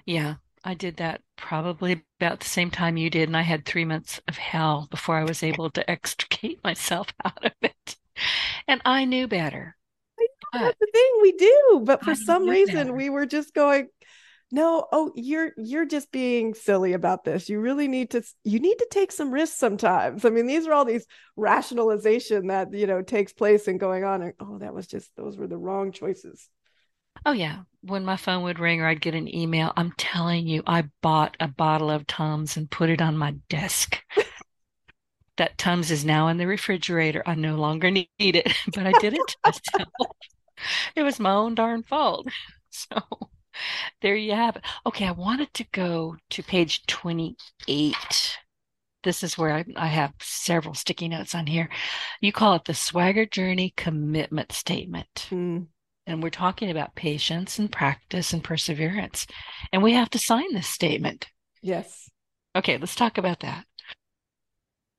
[0.05, 3.29] Yeah, I did that probably about the same time you did.
[3.29, 7.45] And I had three months of hell before I was able to extricate myself out
[7.45, 7.97] of it.
[8.67, 9.77] And I knew better.
[10.53, 11.81] That's the thing we do.
[11.85, 12.93] But for I some reason, better.
[12.93, 13.89] we were just going,
[14.51, 17.49] no oh you're you're just being silly about this.
[17.49, 20.25] You really need to you need to take some risks sometimes.
[20.25, 24.21] I mean these are all these rationalization that you know takes place and going on
[24.21, 26.49] and oh that was just those were the wrong choices.
[27.25, 27.59] Oh yeah.
[27.81, 31.37] When my phone would ring or i'd get an email i'm telling you i bought
[31.39, 34.03] a bottle of tums and put it on my desk.
[35.37, 37.23] That tums is now in the refrigerator.
[37.25, 39.89] I no longer need it but i did it to myself.
[40.95, 42.27] It was my own darn fault.
[42.69, 43.01] So
[44.01, 44.63] there you have it.
[44.85, 48.37] Okay, I wanted to go to page 28.
[49.03, 51.69] This is where I, I have several sticky notes on here.
[52.21, 55.27] You call it the Swagger Journey Commitment Statement.
[55.29, 55.67] Mm.
[56.05, 59.27] And we're talking about patience and practice and perseverance.
[59.71, 61.27] And we have to sign this statement.
[61.61, 62.09] Yes.
[62.55, 63.65] Okay, let's talk about that.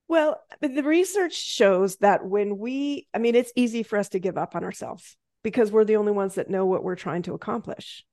[0.09, 4.37] Well, the research shows that when we, I mean, it's easy for us to give
[4.37, 8.05] up on ourselves because we're the only ones that know what we're trying to accomplish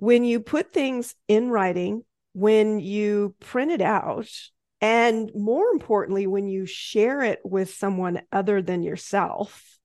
[0.00, 4.30] when you put things in writing, when you print it out,
[4.80, 9.78] and more importantly, when you share it with someone other than yourself,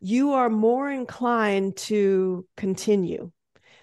[0.00, 3.30] you are more inclined to continue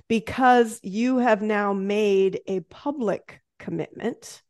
[0.08, 4.42] because you have now made a public commitment.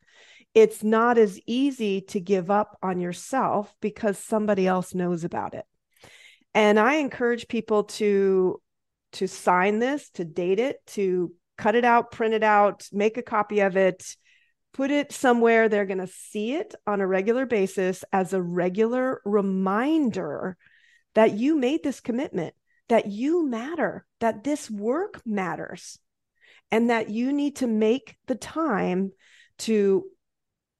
[0.55, 5.65] It's not as easy to give up on yourself because somebody else knows about it.
[6.53, 8.61] And I encourage people to
[9.13, 13.21] to sign this, to date it, to cut it out, print it out, make a
[13.21, 14.15] copy of it,
[14.73, 19.21] put it somewhere they're going to see it on a regular basis as a regular
[19.23, 20.57] reminder
[21.13, 22.55] that you made this commitment,
[22.89, 25.99] that you matter, that this work matters,
[26.71, 29.11] and that you need to make the time
[29.59, 30.05] to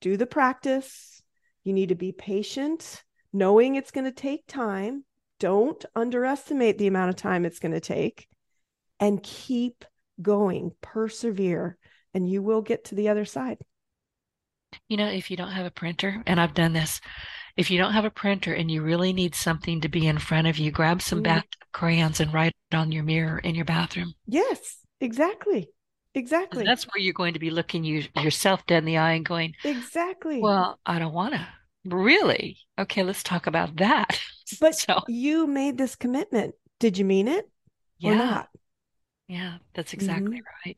[0.02, 1.22] do the practice.
[1.64, 5.06] You need to be patient, knowing it's going to take time
[5.44, 8.30] don't underestimate the amount of time it's going to take
[8.98, 9.84] and keep
[10.22, 11.78] going, persevere,
[12.14, 13.58] and you will get to the other side.
[14.88, 17.02] You know, if you don't have a printer, and I've done this,
[17.58, 20.48] if you don't have a printer and you really need something to be in front
[20.48, 21.24] of you, grab some mm.
[21.26, 24.14] bath crayons and write it on your mirror in your bathroom.
[24.26, 25.68] Yes, exactly.
[26.16, 26.64] Exactly.
[26.64, 29.56] That's where you're going to be looking you, yourself dead in the eye and going,
[29.66, 30.40] exactly.
[30.40, 31.46] Well, I don't want to.
[31.84, 32.60] Really?
[32.80, 34.22] Okay, let's talk about that.
[34.60, 36.56] But so, you made this commitment.
[36.80, 37.50] Did you mean it
[38.00, 38.50] yeah, or not?
[39.28, 40.46] Yeah, that's exactly Mhm.
[40.66, 40.78] right.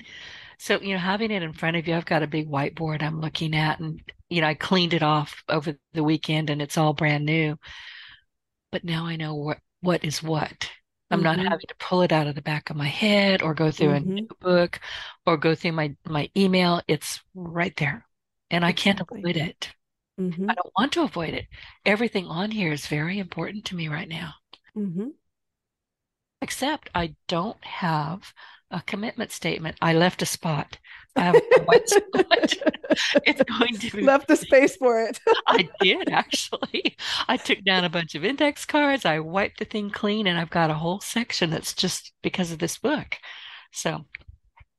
[0.59, 3.21] So, you know, having it in front of you, I've got a big whiteboard I'm
[3.21, 6.93] looking at, and, you know, I cleaned it off over the weekend and it's all
[6.93, 7.57] brand new.
[8.71, 10.69] But now I know what what is what.
[11.11, 11.49] I'm not Mhm.
[11.49, 13.99] having to pull it out of the back of my head or go through a
[13.99, 14.29] Mhm.
[14.29, 14.79] notebook
[15.25, 16.81] or go through my my email.
[16.87, 18.07] It's right there.
[18.51, 19.73] And I can't avoid it.
[20.19, 20.49] Mhm.
[20.49, 21.47] I don't want to avoid it.
[21.85, 24.33] Everything on here is very important to me right now.
[24.75, 25.13] Mhm.
[26.41, 28.33] Except I don't have
[28.71, 29.77] a commitment statement.
[29.81, 30.77] I left a spot.
[31.15, 31.35] I have
[31.65, 32.53] white spot.
[33.25, 35.19] It's going to be Left the space for it.
[35.47, 36.95] I did actually.
[37.27, 39.05] I took down a bunch of index cards.
[39.05, 42.59] I wiped the thing clean, and I've got a whole section that's just because of
[42.59, 43.17] this book.
[43.71, 44.05] So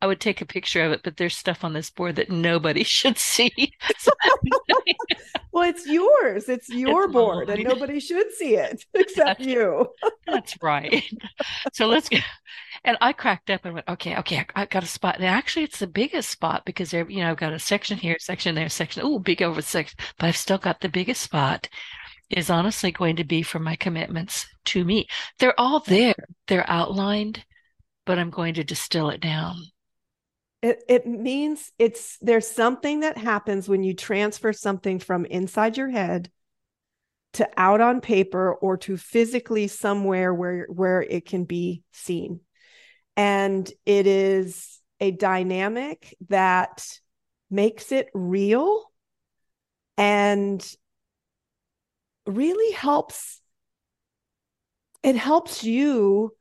[0.07, 2.85] I would take a picture of it, but there's stuff on this board that nobody
[2.99, 3.51] should see.
[5.53, 6.51] Well, it's yours.
[6.51, 9.89] It's your It's board, and nobody should see it except That's- you.
[10.27, 11.03] that's right.
[11.73, 12.19] So let's go.
[12.85, 15.17] And I cracked up and went, okay, okay, I, I got a spot.
[15.17, 18.17] And actually, it's the biggest spot because there, you know, I've got a section here,
[18.21, 19.03] section there, section.
[19.05, 21.69] Oh, big over section, but I've still got the biggest spot.
[22.29, 25.07] Is honestly going to be for my commitments to me.
[25.39, 26.15] They're all there.
[26.49, 27.45] They're outlined,
[28.05, 29.57] but I'm going to distill it down.
[30.63, 35.91] It it means it's there's something that happens when you transfer something from inside your
[35.91, 36.31] head
[37.35, 42.41] to out on paper or to physically somewhere where where it can be seen.
[43.17, 46.87] And it is a dynamic that
[47.51, 48.91] makes it real
[49.99, 50.67] and
[52.27, 53.41] really helps
[55.03, 56.35] it helps you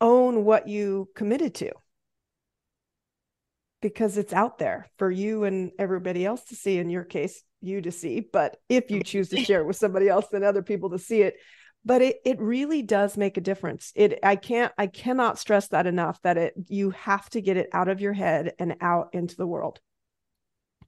[0.00, 1.72] own what you committed to
[3.80, 7.80] because it's out there for you and everybody else to see in your case you
[7.82, 10.90] to see but if you choose to share it with somebody else then other people
[10.90, 11.36] to see it
[11.84, 15.86] but it it really does make a difference it i can't i cannot stress that
[15.86, 19.36] enough that it you have to get it out of your head and out into
[19.36, 19.80] the world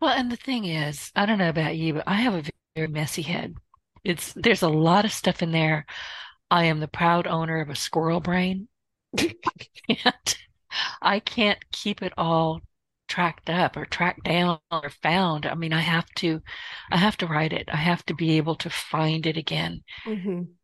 [0.01, 2.43] Well, and the thing is, I don't know about you, but I have a
[2.76, 3.55] very messy head.
[4.05, 5.86] It's there's a lot of stuff in there.
[6.51, 8.68] I am the proud owner of a squirrel brain.
[9.88, 10.36] And
[11.03, 12.61] I can't keep it all
[13.12, 15.46] tracked up or tracked down or found.
[15.46, 16.42] I mean, I have to
[16.92, 17.68] I have to write it.
[17.72, 19.82] I have to be able to find it again.
[20.04, 20.56] Mhm.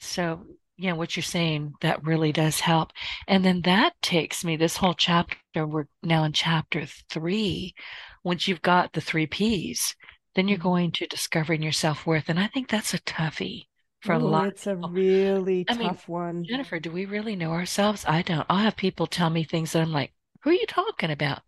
[0.00, 2.92] So, you know, what you're saying, that really does help.
[3.26, 7.74] And then that takes me, this whole chapter, we're now in chapter three.
[8.22, 9.94] Once you've got the three P's,
[10.34, 10.68] then you're Mhm.
[10.72, 12.28] going to discovering your self-worth.
[12.28, 13.66] And I think that's a toughie
[14.00, 17.04] for a Ooh, lot of it's a really I mean, tough one Jennifer, do we
[17.04, 18.06] really know ourselves?
[18.06, 18.46] I don't.
[18.48, 21.42] I'll have people tell me things that I'm like, who are you talking about?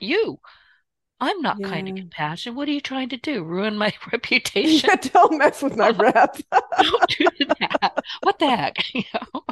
[0.00, 0.40] You.
[1.20, 2.54] I'm not kind of compassion.
[2.54, 3.42] What are you trying to do?
[3.42, 4.88] Ruin my reputation?
[4.88, 6.36] yeah, don't mess with my rep
[6.80, 7.28] Don't do
[7.60, 8.04] that.
[8.22, 8.94] What the heck?
[8.94, 9.42] You know?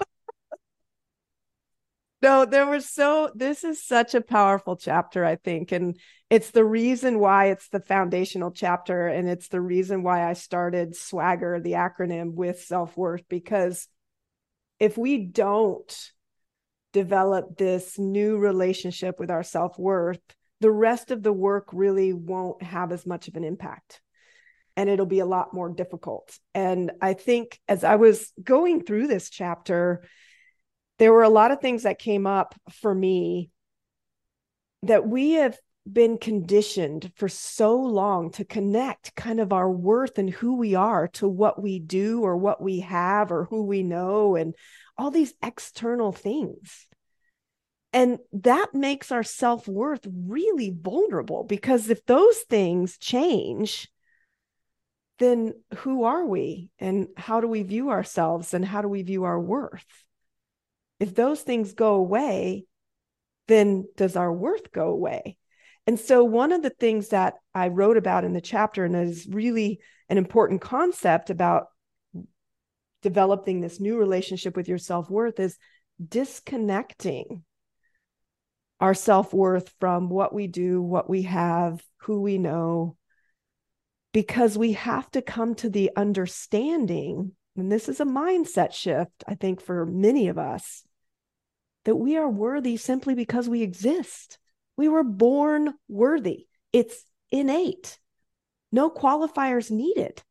[2.23, 5.73] No, there was so this is such a powerful chapter, I think.
[5.73, 5.99] And
[6.31, 9.09] it's the reason why it's the foundational chapter.
[9.09, 13.87] And it's the reason why I started swagger, the acronym with self-worth, because
[14.79, 16.11] if we don't
[16.97, 20.19] develop this new relationship with our self-worth,
[20.61, 24.01] the rest of the work really won't have as much of an impact.
[24.79, 26.39] And it'll be a lot more difficult.
[26.55, 30.05] And I think as I was going through this chapter,
[30.99, 33.51] there were a lot of things that came up for me
[34.83, 35.59] that we have
[35.91, 41.09] been conditioned for so long to connect kind of our worth and who we are
[41.09, 44.55] to what we do or what we have or who we know and
[44.99, 46.87] all these external things.
[47.93, 53.89] And that makes our self worth really vulnerable because if those things change,
[55.18, 59.24] then who are we and how do we view ourselves and how do we view
[59.24, 59.87] our worth?
[60.99, 62.64] if those things go away,
[63.49, 65.37] then does our worth go away?
[65.87, 69.26] And so, one of the things that I wrote about in the chapter, and is
[69.28, 71.66] really an important concept about
[73.03, 75.59] developing this new relationship with your self worth, is
[76.05, 77.45] disconnecting
[78.80, 82.97] our self worth from what we do, what we have, who we know,
[84.12, 89.34] because we have to come to the understanding, and this is a mindset shift, I
[89.34, 90.84] think, for many of us,
[91.84, 94.39] that we are worthy simply because we exist.
[94.77, 97.99] We were born worthy, it's innate,
[98.72, 100.22] no qualifiers needed.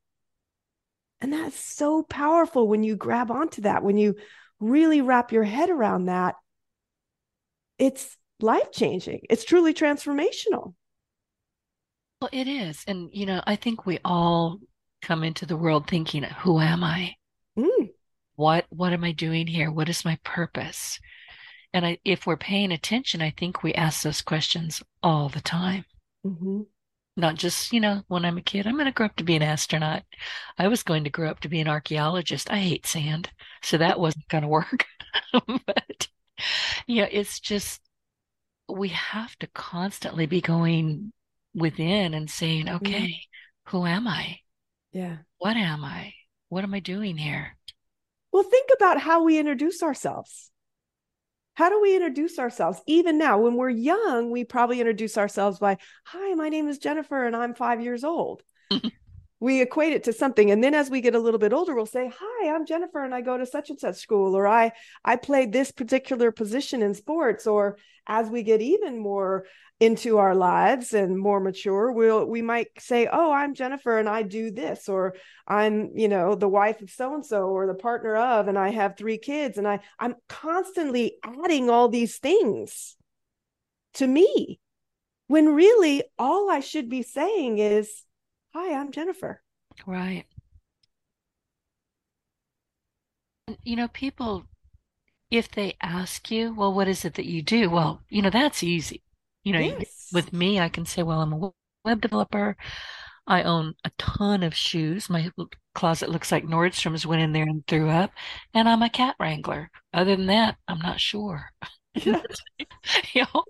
[1.21, 4.15] And that's so powerful when you grab onto that, when you
[4.59, 6.35] really wrap your head around that.
[7.79, 9.21] It's life changing.
[9.29, 10.75] It's truly transformational.
[12.21, 12.83] Well, it is.
[12.87, 14.59] And, you know, I think we all
[15.01, 17.13] come into the world thinking, who am I?
[17.57, 17.89] Mm.
[18.35, 19.71] What, what am I doing here?
[19.71, 20.99] What is my purpose?
[21.75, 25.83] And I, if we're paying attention, I think we ask those questions all the time.
[26.25, 26.61] Mm-hmm.
[27.17, 29.35] Not just, you know, when I'm a kid, I'm going to grow up to be
[29.35, 30.03] an astronaut.
[30.57, 32.49] I was going to grow up to be an archaeologist.
[32.49, 33.29] I hate sand.
[33.61, 34.85] So that wasn't going to work.
[35.33, 36.07] but,
[36.87, 37.81] yeah, it's just,
[38.69, 41.11] we have to constantly be going
[41.53, 42.87] within and saying, Mm-hmm.
[42.87, 43.19] okay,
[43.65, 44.39] who am I?
[44.93, 45.17] Yeah.
[45.39, 46.13] What am I?
[46.47, 47.57] What am I doing here?
[48.31, 50.51] Well, think about how we introduce ourselves.
[51.55, 52.81] How do we introduce ourselves?
[52.85, 57.25] Even now, when we're young, we probably introduce ourselves by, Hi, my name is Jennifer
[57.25, 58.43] and I'm five years old.
[59.45, 60.49] we equate it to something.
[60.49, 63.13] And then as we get a little bit older, we'll say, Hi, I'm Jennifer and
[63.13, 64.71] I go to such and such school, or I
[65.05, 67.45] I played this particular position in sports.
[67.45, 67.77] Or
[68.07, 69.45] as we get even more
[69.79, 74.21] into our lives and more mature we'll we might say oh i'm jennifer and i
[74.21, 75.15] do this or
[75.49, 78.69] i'm you know the wife of so and so or the partner of and i
[78.69, 82.95] have three kids and i i'm constantly adding all these things
[83.93, 84.61] to me
[85.27, 88.04] when really all i should be saying is
[88.55, 89.41] hi i'm jennifer
[89.85, 90.25] Right.
[93.63, 94.45] You know, people,
[95.31, 97.69] if they ask you, well, what is it that you do?
[97.69, 99.03] Well, you know, that's easy.
[99.43, 101.51] You know, yes with me, I can say, well, I'm a
[101.83, 102.57] web developer.
[103.27, 105.09] I own a ton of shoes.
[105.09, 105.31] My
[105.75, 108.11] closet looks like Nordstrom's went in there and threw up.
[108.53, 109.71] And I'm a cat wrangler.
[109.93, 111.51] Other than that, I'm not sure.
[111.95, 112.21] Yeah.
[113.13, 113.45] You know,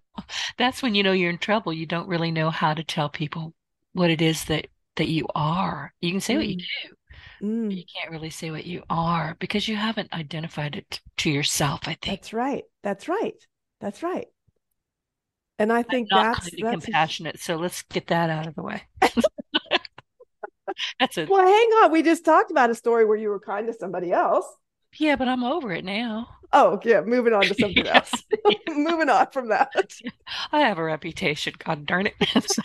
[0.57, 1.73] that's when you know you're in trouble.
[1.73, 3.53] You don't really know how to tell people
[3.93, 5.93] what it is that that you are.
[6.01, 6.65] You can say what you Mm.
[6.89, 6.95] do,
[7.67, 11.31] but Mm, you can't really say what you are because you haven't identified it to
[11.31, 12.21] yourself, I think.
[12.21, 13.35] that's right that's right
[13.81, 14.27] that's right
[15.59, 17.39] and i think that's that's a- compassionate.
[17.39, 18.83] So let's get that out of the way.
[20.99, 23.67] That's a well hang on we just talked about a story where you were kind
[23.67, 24.45] to somebody else
[24.99, 26.27] yeah, but I'm over it now.
[26.53, 28.23] Oh, yeah, moving on to something else.
[28.67, 29.71] moving on from that.
[30.51, 32.15] I have a reputation, God darn it.
[32.49, 32.61] So,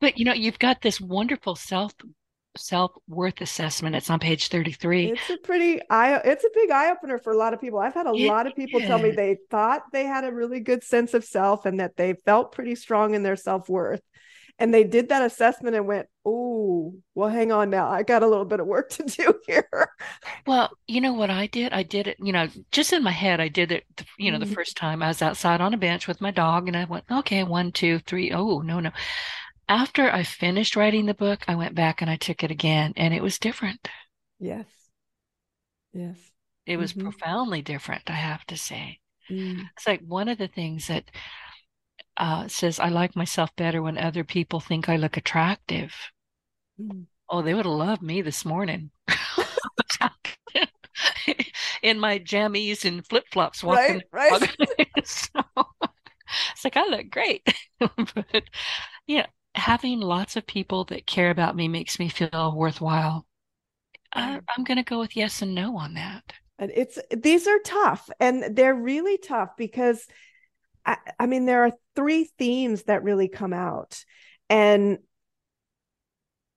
[0.00, 1.92] but you know, you've got this wonderful self
[2.56, 3.96] self worth assessment.
[3.96, 5.12] It's on page 33.
[5.12, 7.78] It's a pretty eye it's a big eye opener for a lot of people.
[7.78, 10.58] I've had a It lot of people tell me they thought they had a really
[10.60, 14.02] good sense of self and that they felt pretty strong in their self-worth.
[14.58, 17.88] And they did that assessment and went, "Oh, well hang on now.
[17.88, 19.68] I got a little bit of work to do here."
[20.46, 21.72] Well, you know what I did?
[21.72, 23.38] I did it, you know, just in my head.
[23.40, 24.46] I did it, the- you know, the Mhm.
[24.46, 27.44] first time I was outside on a bench with my dog and I went, okay,
[27.44, 28.32] one, two, three.
[28.32, 28.90] Oh, no, no.
[29.70, 33.14] After I finished writing the book, I went back and I took it again and
[33.14, 33.88] it was different.
[34.40, 34.66] Yes.
[35.92, 36.18] Yes.
[36.66, 36.94] It was Mhm.
[36.94, 39.00] profoundly different, I have to say.
[39.30, 39.68] Mm.
[39.76, 41.10] It's like one of the things that
[42.18, 45.94] uh, says, I like myself better when other people think I look attractive.
[46.78, 47.06] Mm.
[47.30, 48.90] Oh, they would have loved me this morning.
[51.82, 54.56] In my jammies and flip flops walking Right, right.
[55.04, 55.28] So
[56.52, 57.42] it's like I look great.
[57.80, 58.44] But
[59.06, 59.26] yeah,
[59.58, 63.26] having lots of people that care about me makes me feel worthwhile.
[64.12, 64.42] I, mm.
[64.56, 66.32] I'm going to go with yes and no on that.
[66.58, 70.04] And it's these are tough and they're really tough because
[70.84, 74.04] I, I mean there are three themes that really come out.
[74.50, 74.98] And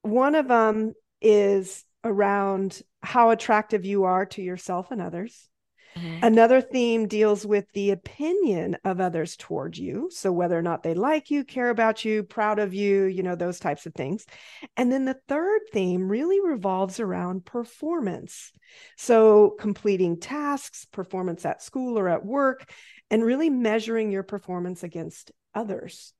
[0.01, 5.49] one of them is around how attractive you are to yourself and others.
[5.97, 6.19] Mhm.
[6.21, 10.09] Another theme deals with the opinion of others towards you.
[10.11, 13.35] So, whether or not they like you, care about you, proud of you, you know,
[13.35, 14.25] those types of things.
[14.77, 18.51] And then the third theme really revolves around performance.
[18.97, 22.71] So, completing tasks, performance at school or at work,
[23.09, 26.13] and really measuring your performance against others.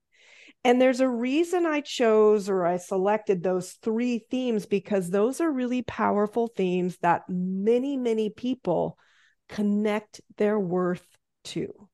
[0.64, 5.52] And there's a reason I chose or I selected those three themes because those are
[5.52, 8.98] really powerful themes that many, many people
[9.52, 11.06] connect their worth
[11.44, 11.88] to.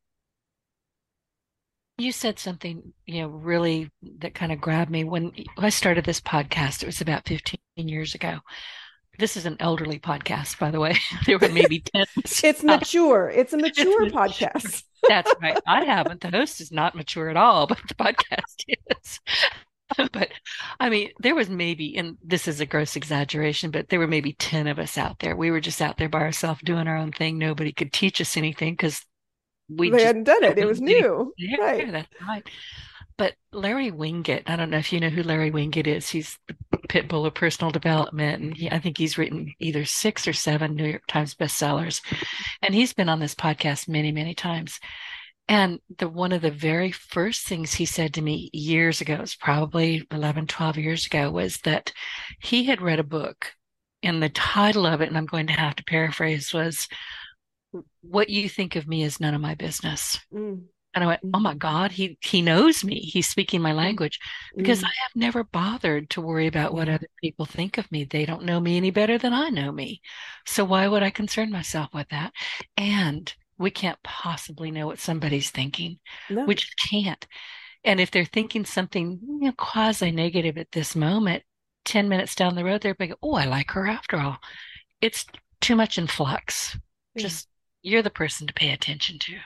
[1.97, 3.89] You said something, you know, really
[4.19, 6.83] that kind of grabbed me when I started this podcast.
[6.83, 8.39] It was about 15 years ago.
[9.17, 10.95] This is an elderly podcast, by the way.
[11.25, 12.05] There were maybe 10.
[12.43, 13.31] It's mature.
[13.33, 14.19] It's a mature mature.
[14.19, 14.83] podcast.
[15.07, 15.59] That's right.
[15.65, 16.21] I haven't.
[16.21, 19.19] The host is not mature at all, but the podcast is.
[20.11, 20.29] But
[20.79, 24.33] I mean, there was maybe, and this is a gross exaggeration, but there were maybe
[24.33, 25.35] 10 of us out there.
[25.35, 27.37] We were just out there by ourselves doing our own thing.
[27.37, 29.05] Nobody could teach us anything because
[29.69, 30.57] we hadn't done it.
[30.57, 31.33] It was new.
[31.37, 31.91] Yeah, Right.
[31.91, 32.47] that's right.
[33.17, 36.07] But Larry Winget, I don't know if you know who Larry Winget is.
[36.09, 36.55] He's the
[36.87, 38.43] pit bull of personal development.
[38.43, 42.01] And he, I think he's written either six or seven New York Times bestsellers.
[42.61, 44.79] And he's been on this podcast many, many times.
[45.49, 49.21] And the one of the very first things he said to me years ago, it
[49.21, 51.93] was probably 11, 12 years ago, was that
[52.41, 53.53] he had read a book
[54.03, 56.87] and the title of it, and I'm going to have to paraphrase, was
[58.01, 60.19] What You Think of Me is None of My Business.
[60.33, 60.63] Mm.
[60.93, 61.53] And I went, oh my.
[61.53, 62.99] God, he he knows me.
[62.99, 64.19] He's speaking my language
[64.55, 64.85] because mm.
[64.85, 68.03] I have never bothered to worry about what other people think of me.
[68.03, 70.01] They don't know me any better than I know me.
[70.45, 72.33] So why would I concern myself with that?
[72.77, 75.99] And we can't possibly know what somebody's thinking.
[76.29, 76.45] No.
[76.45, 77.25] We just can't.
[77.83, 81.43] And if they're thinking something you know, quasi negative at this moment,
[81.85, 84.37] 10 minutes down the road, they're like, oh, I like her after all.
[85.01, 85.25] It's
[85.61, 86.77] too much in flux.
[87.15, 87.23] Yeah.
[87.23, 87.47] Just
[87.81, 89.37] you're the person to pay attention to.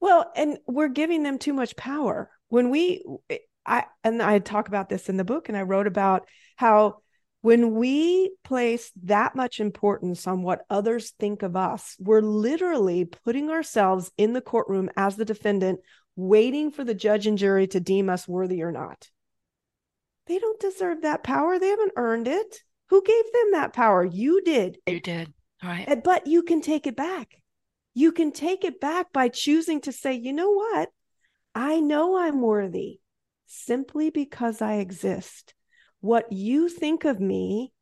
[0.00, 2.30] Well, and we're giving them too much power.
[2.48, 5.86] When we, eh, I, and I talk about this in the book, and I wrote
[5.86, 6.26] about
[6.56, 6.98] how
[7.44, 13.50] when we place that much importance on what others think of us, we're literally putting
[13.50, 15.80] ourselves in the courtroom as the defendant,
[16.16, 19.10] waiting for the judge and jury to deem us worthy or not.
[20.26, 21.58] They don't deserve that power.
[21.58, 22.62] They haven't earned it.
[22.88, 24.06] Who gave them that power?
[24.06, 24.78] You did.
[24.86, 25.30] You did.
[25.62, 26.02] All right.
[26.02, 27.42] But you can take it back.
[27.92, 30.88] You can take it back by choosing to say, you know what?
[31.54, 33.00] I know I'm worthy
[33.44, 35.52] simply because I exist.
[36.04, 37.72] What you think of me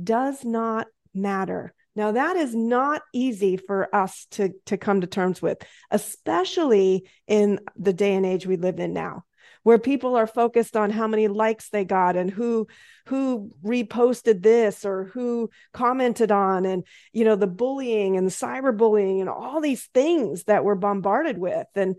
[0.00, 1.74] does not matter.
[1.96, 5.58] Now, that is not easy for us to, to come to terms with,
[5.90, 9.24] especially in the day and age we live in now
[9.64, 12.68] where people are focused on how many likes they got and who
[13.06, 19.20] who reposted this or who commented on and you know the bullying and the cyberbullying
[19.20, 21.96] and all these things that we're bombarded with and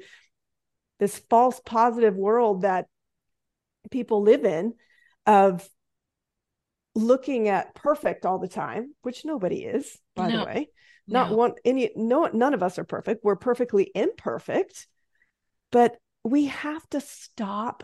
[1.00, 2.86] this false positive world that
[3.92, 4.74] people live in
[5.26, 5.68] of
[6.94, 10.70] looking at perfect all the time which nobody is by no, the way
[11.08, 11.36] not no.
[11.36, 14.88] one any no none of us are perfect we're perfectly imperfect
[15.72, 17.84] but we have to stop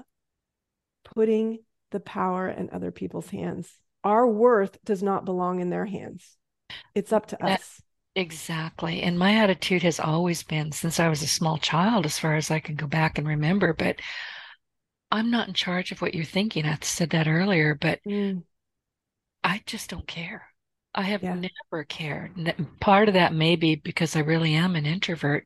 [1.04, 1.60] putting
[1.92, 3.70] the power in other people's hands.
[4.04, 6.38] Our worth does not belong in their hands.
[6.96, 7.82] It's up to that, us.
[8.16, 9.04] Exactly.
[9.04, 12.50] And my attitude has always been since I was a small child, as far as
[12.50, 13.98] I can go back and remember, but
[15.12, 16.66] I'm not in charge of what you're thinking.
[16.66, 18.44] I said that earlier, but mm.
[19.44, 20.48] I just don't care.
[20.94, 21.36] I have yeah.
[21.36, 22.54] never cared.
[22.80, 25.46] Part of that may be because I really am an introvert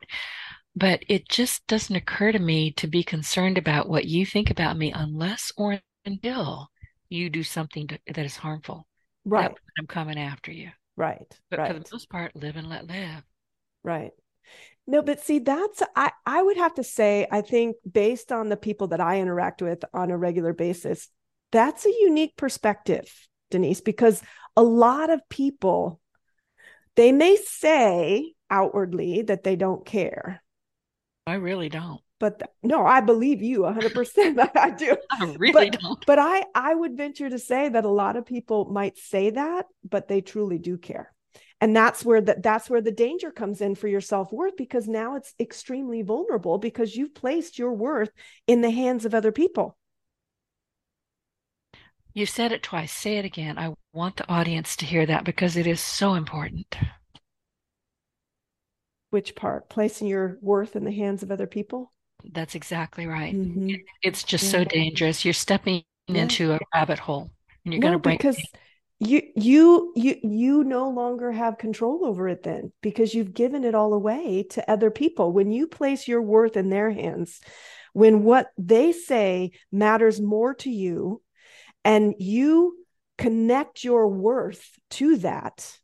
[0.76, 4.78] but it just doesn't occur to me to be concerned about what you think about
[4.78, 6.70] me unless or until
[7.10, 8.86] you do something to, that is harmful.
[9.24, 9.52] Right.
[9.80, 10.70] I'm coming after you.
[10.98, 11.40] Right.
[11.50, 11.68] But right.
[11.68, 13.24] for the most part, live and let live.
[13.84, 14.12] Right.
[14.88, 18.58] No, but see, that's I I would have to say, I think based on the
[18.58, 21.10] people that I interact with on a regular basis,
[21.52, 23.12] that's a unique perspective,
[23.52, 24.22] Denise, because
[24.56, 26.00] a lot of people
[26.96, 30.42] they may say outwardly that they don't care
[31.28, 32.02] I really don't.
[32.20, 34.36] But th- no, I believe you 100%.
[34.36, 34.96] That I do.
[35.12, 36.06] I really but, don't.
[36.06, 39.66] But I I would venture to say that a lot of people might say that,
[39.84, 41.12] but they truly do care.
[41.62, 45.16] And that's where that that's where the danger comes in for your self-worth because now
[45.16, 48.12] it's extremely vulnerable because you've placed your worth
[48.46, 49.78] in the hands of other people.
[52.14, 52.92] You said it twice.
[52.92, 53.58] Say it again.
[53.58, 56.76] I want the audience to hear that because it is so important
[59.16, 61.94] which part placing your worth in the hands of other people
[62.34, 63.76] that's exactly right mm-hmm.
[64.02, 64.50] it's just yeah.
[64.50, 66.24] so dangerous you're stepping yeah.
[66.24, 67.32] into a rabbit hole
[67.64, 68.42] and you're no, going to break because
[69.00, 73.76] you you you you no longer have control over it then because you've given it
[73.76, 77.42] all away to other people when you place your worth in their hands
[77.94, 81.22] when what they say matters more to you
[81.84, 82.78] and you
[83.18, 85.78] connect your worth to that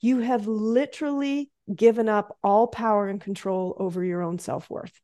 [0.00, 5.00] you have literally given up all power and control over your own self worth.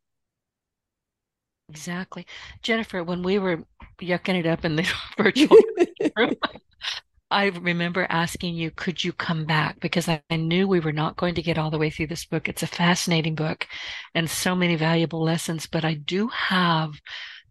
[1.69, 2.27] Exactly.
[2.63, 3.65] Jennifer, when we were
[4.01, 5.57] yucking it up in the virtual
[6.17, 6.35] room,
[7.33, 9.81] I remember asking you, could you come back?
[9.81, 12.25] Because I, I, knew we were not going to get all the way through this
[12.25, 12.49] book.
[12.49, 13.67] It's a fascinating book
[14.15, 15.67] and so many valuable lessons.
[15.67, 16.93] But I do have,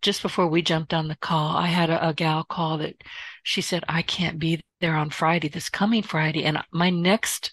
[0.02, 2.96] just before we jumped on the call, I had a, a gal call that
[3.44, 6.44] she said, I can't be there on Friday, this coming Friday.
[6.46, 7.52] And my next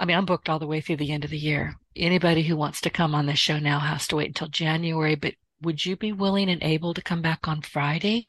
[0.00, 1.74] I mean, I'm booked all the way through the end of the year.
[1.94, 5.14] Anybody who wants to come on this show now has to wait until January.
[5.14, 8.26] But would you be willing and able to come back on Friday?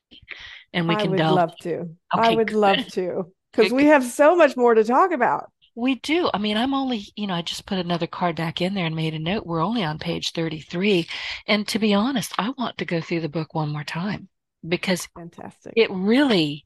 [0.74, 1.36] And we I can would delve.
[1.36, 1.80] love to.
[1.80, 2.55] Okay, I would good.
[2.57, 5.51] love to because we have so much more to talk about.
[5.76, 6.30] We do.
[6.34, 8.95] I mean, I'm only, you know, I just put another card back in there and
[8.95, 9.45] made a note.
[9.45, 11.07] We're only on page 33.
[11.47, 14.28] And to be honest, I want to go through the book one more time
[14.67, 15.74] because fantastic.
[15.78, 16.65] It really,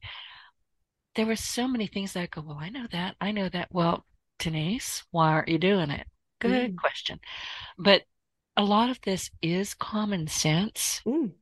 [1.14, 3.14] there were so many things that I go, well, I know that.
[3.20, 3.68] I know that.
[3.70, 4.04] Well,
[4.40, 6.06] Denise, why aren't you doing it?
[6.40, 6.76] Good mm.
[6.76, 7.20] question.
[7.78, 8.02] But
[8.56, 11.32] a lot of this is common sense, Mm.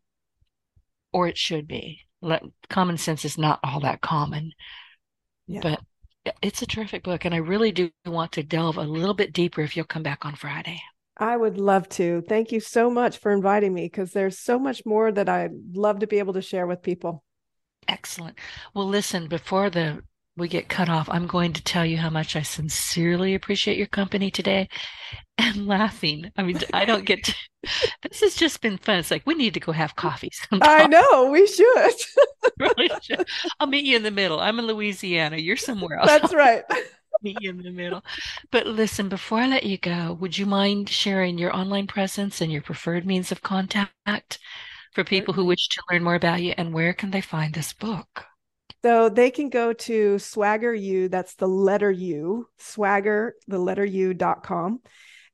[1.12, 2.03] or it should be.
[2.24, 4.52] Let, common sense is not all that common,
[5.46, 5.60] Yeah.
[5.60, 5.80] but
[6.42, 7.24] it's a terrific book.
[7.24, 10.24] And I really do want to delve a little bit deeper if you'll come back
[10.24, 10.80] on Friday.
[11.16, 12.22] I would love to.
[12.22, 16.00] Thank you so much for inviting me because there's so much more that I'd love
[16.00, 17.22] to be able to share with people.
[17.86, 18.38] Excellent.
[18.74, 20.02] Well, listen, before the
[20.36, 23.86] we get cut off, I'm going to tell you how much I sincerely appreciate your
[23.86, 24.68] company today
[25.38, 26.30] and laughing.
[26.36, 27.34] I mean, I don't get to,
[28.02, 28.98] this has just been fun.
[28.98, 30.80] It's like we need to go have coffee sometime.
[30.82, 31.94] I know we should.
[32.58, 33.26] Really should.
[33.60, 34.40] I'll meet you in the middle.
[34.40, 35.36] I'm in Louisiana.
[35.36, 36.08] You're somewhere else.
[36.08, 36.64] That's right.
[37.22, 38.04] Meet you in the middle.
[38.50, 42.50] But listen, before I let you go, would you mind sharing your online presence and
[42.50, 44.38] your preferred means of contact
[44.92, 47.72] for people who wish to learn more about you and where can they find this
[47.72, 48.26] book?
[48.84, 54.12] So they can go to Swagger U, that's the letter U, swagger, the letter U
[54.12, 54.80] dot com.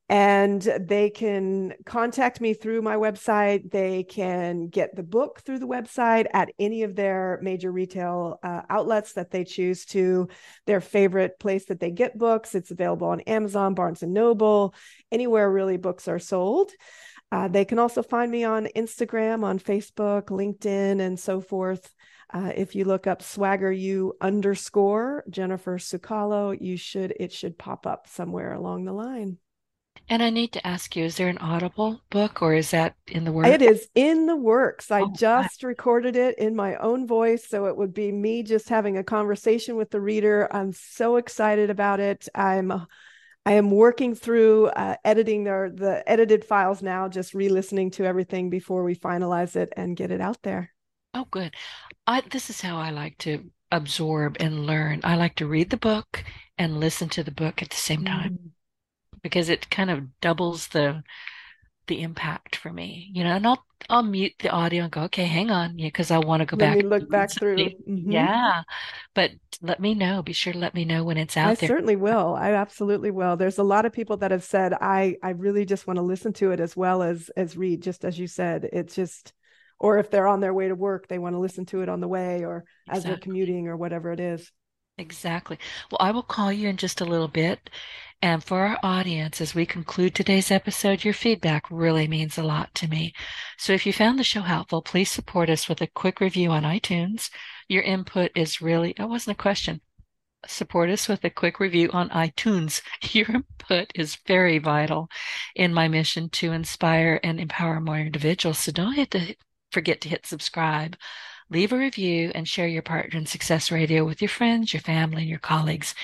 [0.09, 3.73] And they can contact me through my website.
[3.73, 8.63] They can get the book through the website at any of their major retail uh,
[8.71, 10.29] outlets that they choose to,
[10.67, 12.55] their favorite place that they get books.
[12.55, 14.77] It's available on Amazon, Barnes and Noble,
[15.11, 16.71] anywhere really books are sold.
[17.33, 21.93] Uh, they can also find me on Instagram, on Facebook, LinkedIn, and so forth.
[22.33, 27.87] Uh, if you look up swagger you underscore Jennifer Sukalo, you should it should pop
[27.87, 29.39] up somewhere along the line.
[30.11, 33.25] And I need to ask you, is there an Audible book or is that in
[33.25, 33.49] the works?
[33.49, 34.91] It is in the works.
[34.91, 38.69] I Oh, just recorded it in my own voice, so it would be me just
[38.69, 40.49] having a conversation with the reader.
[40.55, 42.29] I'm so excited about it.
[42.35, 42.71] I'm
[43.47, 48.51] I am working through uh, editing the the edited files now, just re-listening to everything
[48.51, 50.73] before we finalize it and get it out there.
[51.15, 51.55] Oh, good.
[52.07, 55.01] I this is how I like to absorb and learn.
[55.05, 56.25] I like to read the book
[56.59, 58.53] and listen to the book at the same time Mm.
[59.23, 61.05] because it kind of doubles the
[61.89, 63.37] the impact for me, you know.
[63.37, 66.41] And I'll I'll mute the audio and go, okay, hang on, yeah, because I want
[66.43, 67.73] to go Let back look back through.
[67.73, 67.85] something.
[67.89, 68.13] Mhm.
[68.13, 68.63] Yeah,
[69.15, 69.33] but
[69.63, 70.23] let me know.
[70.23, 71.71] Be sure to let me know when it's I out there.
[71.71, 72.35] I certainly will.
[72.35, 73.37] I absolutely will.
[73.37, 76.33] There's a lot of people that have said I I really just want to listen
[76.35, 78.69] to it as well as as read, just as you said.
[78.73, 79.33] It's just
[79.81, 82.01] or if they're on their way to work, they want to listen to it on
[82.01, 84.53] the way or as they're commuting or whatever it is.
[84.99, 85.59] Exactly.
[85.91, 87.71] Well, I will call you in just a little bit.
[88.21, 92.75] And for our audience, as we conclude today's episode, your feedback really means a lot
[92.75, 93.15] to me.
[93.57, 96.65] So if you found the show helpful, please support us with a quick review on
[96.65, 97.31] iTunes.
[97.67, 99.81] Your input is really, that wasn't a question.
[100.47, 102.83] Support us with a quick review on iTunes.
[103.13, 105.09] Your input is very vital
[105.55, 108.59] in my mission to inspire and empower more individuals.
[108.59, 109.35] So don't hit to
[109.73, 110.97] forget to hit subscribe
[111.51, 115.23] leave a review and share your partner in success radio with your friends your family
[115.23, 115.95] and your colleagues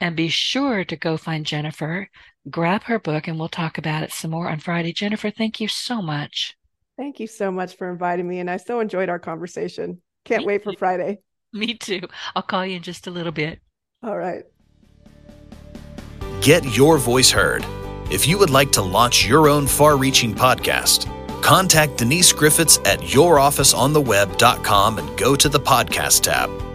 [0.00, 2.08] and be sure to go find jennifer
[2.50, 5.68] grab her book and we'll talk about it some more on friday jennifer thank you
[5.68, 6.56] so much
[6.98, 10.02] Thank you so much for inviting me and I so enjoyed our conversation.
[10.26, 10.78] Can't Me wait for too.
[10.78, 11.20] Friday.
[11.52, 12.00] me too
[12.36, 13.60] i'll call you in just a little bit
[14.02, 14.44] All right.
[16.42, 17.64] Get your voice heard.
[18.10, 21.06] If you would like to launch your own far reaching podcast,
[21.42, 26.71] contact Denise Griffiths at yourofficeontheweb.com and go to the podcast tab.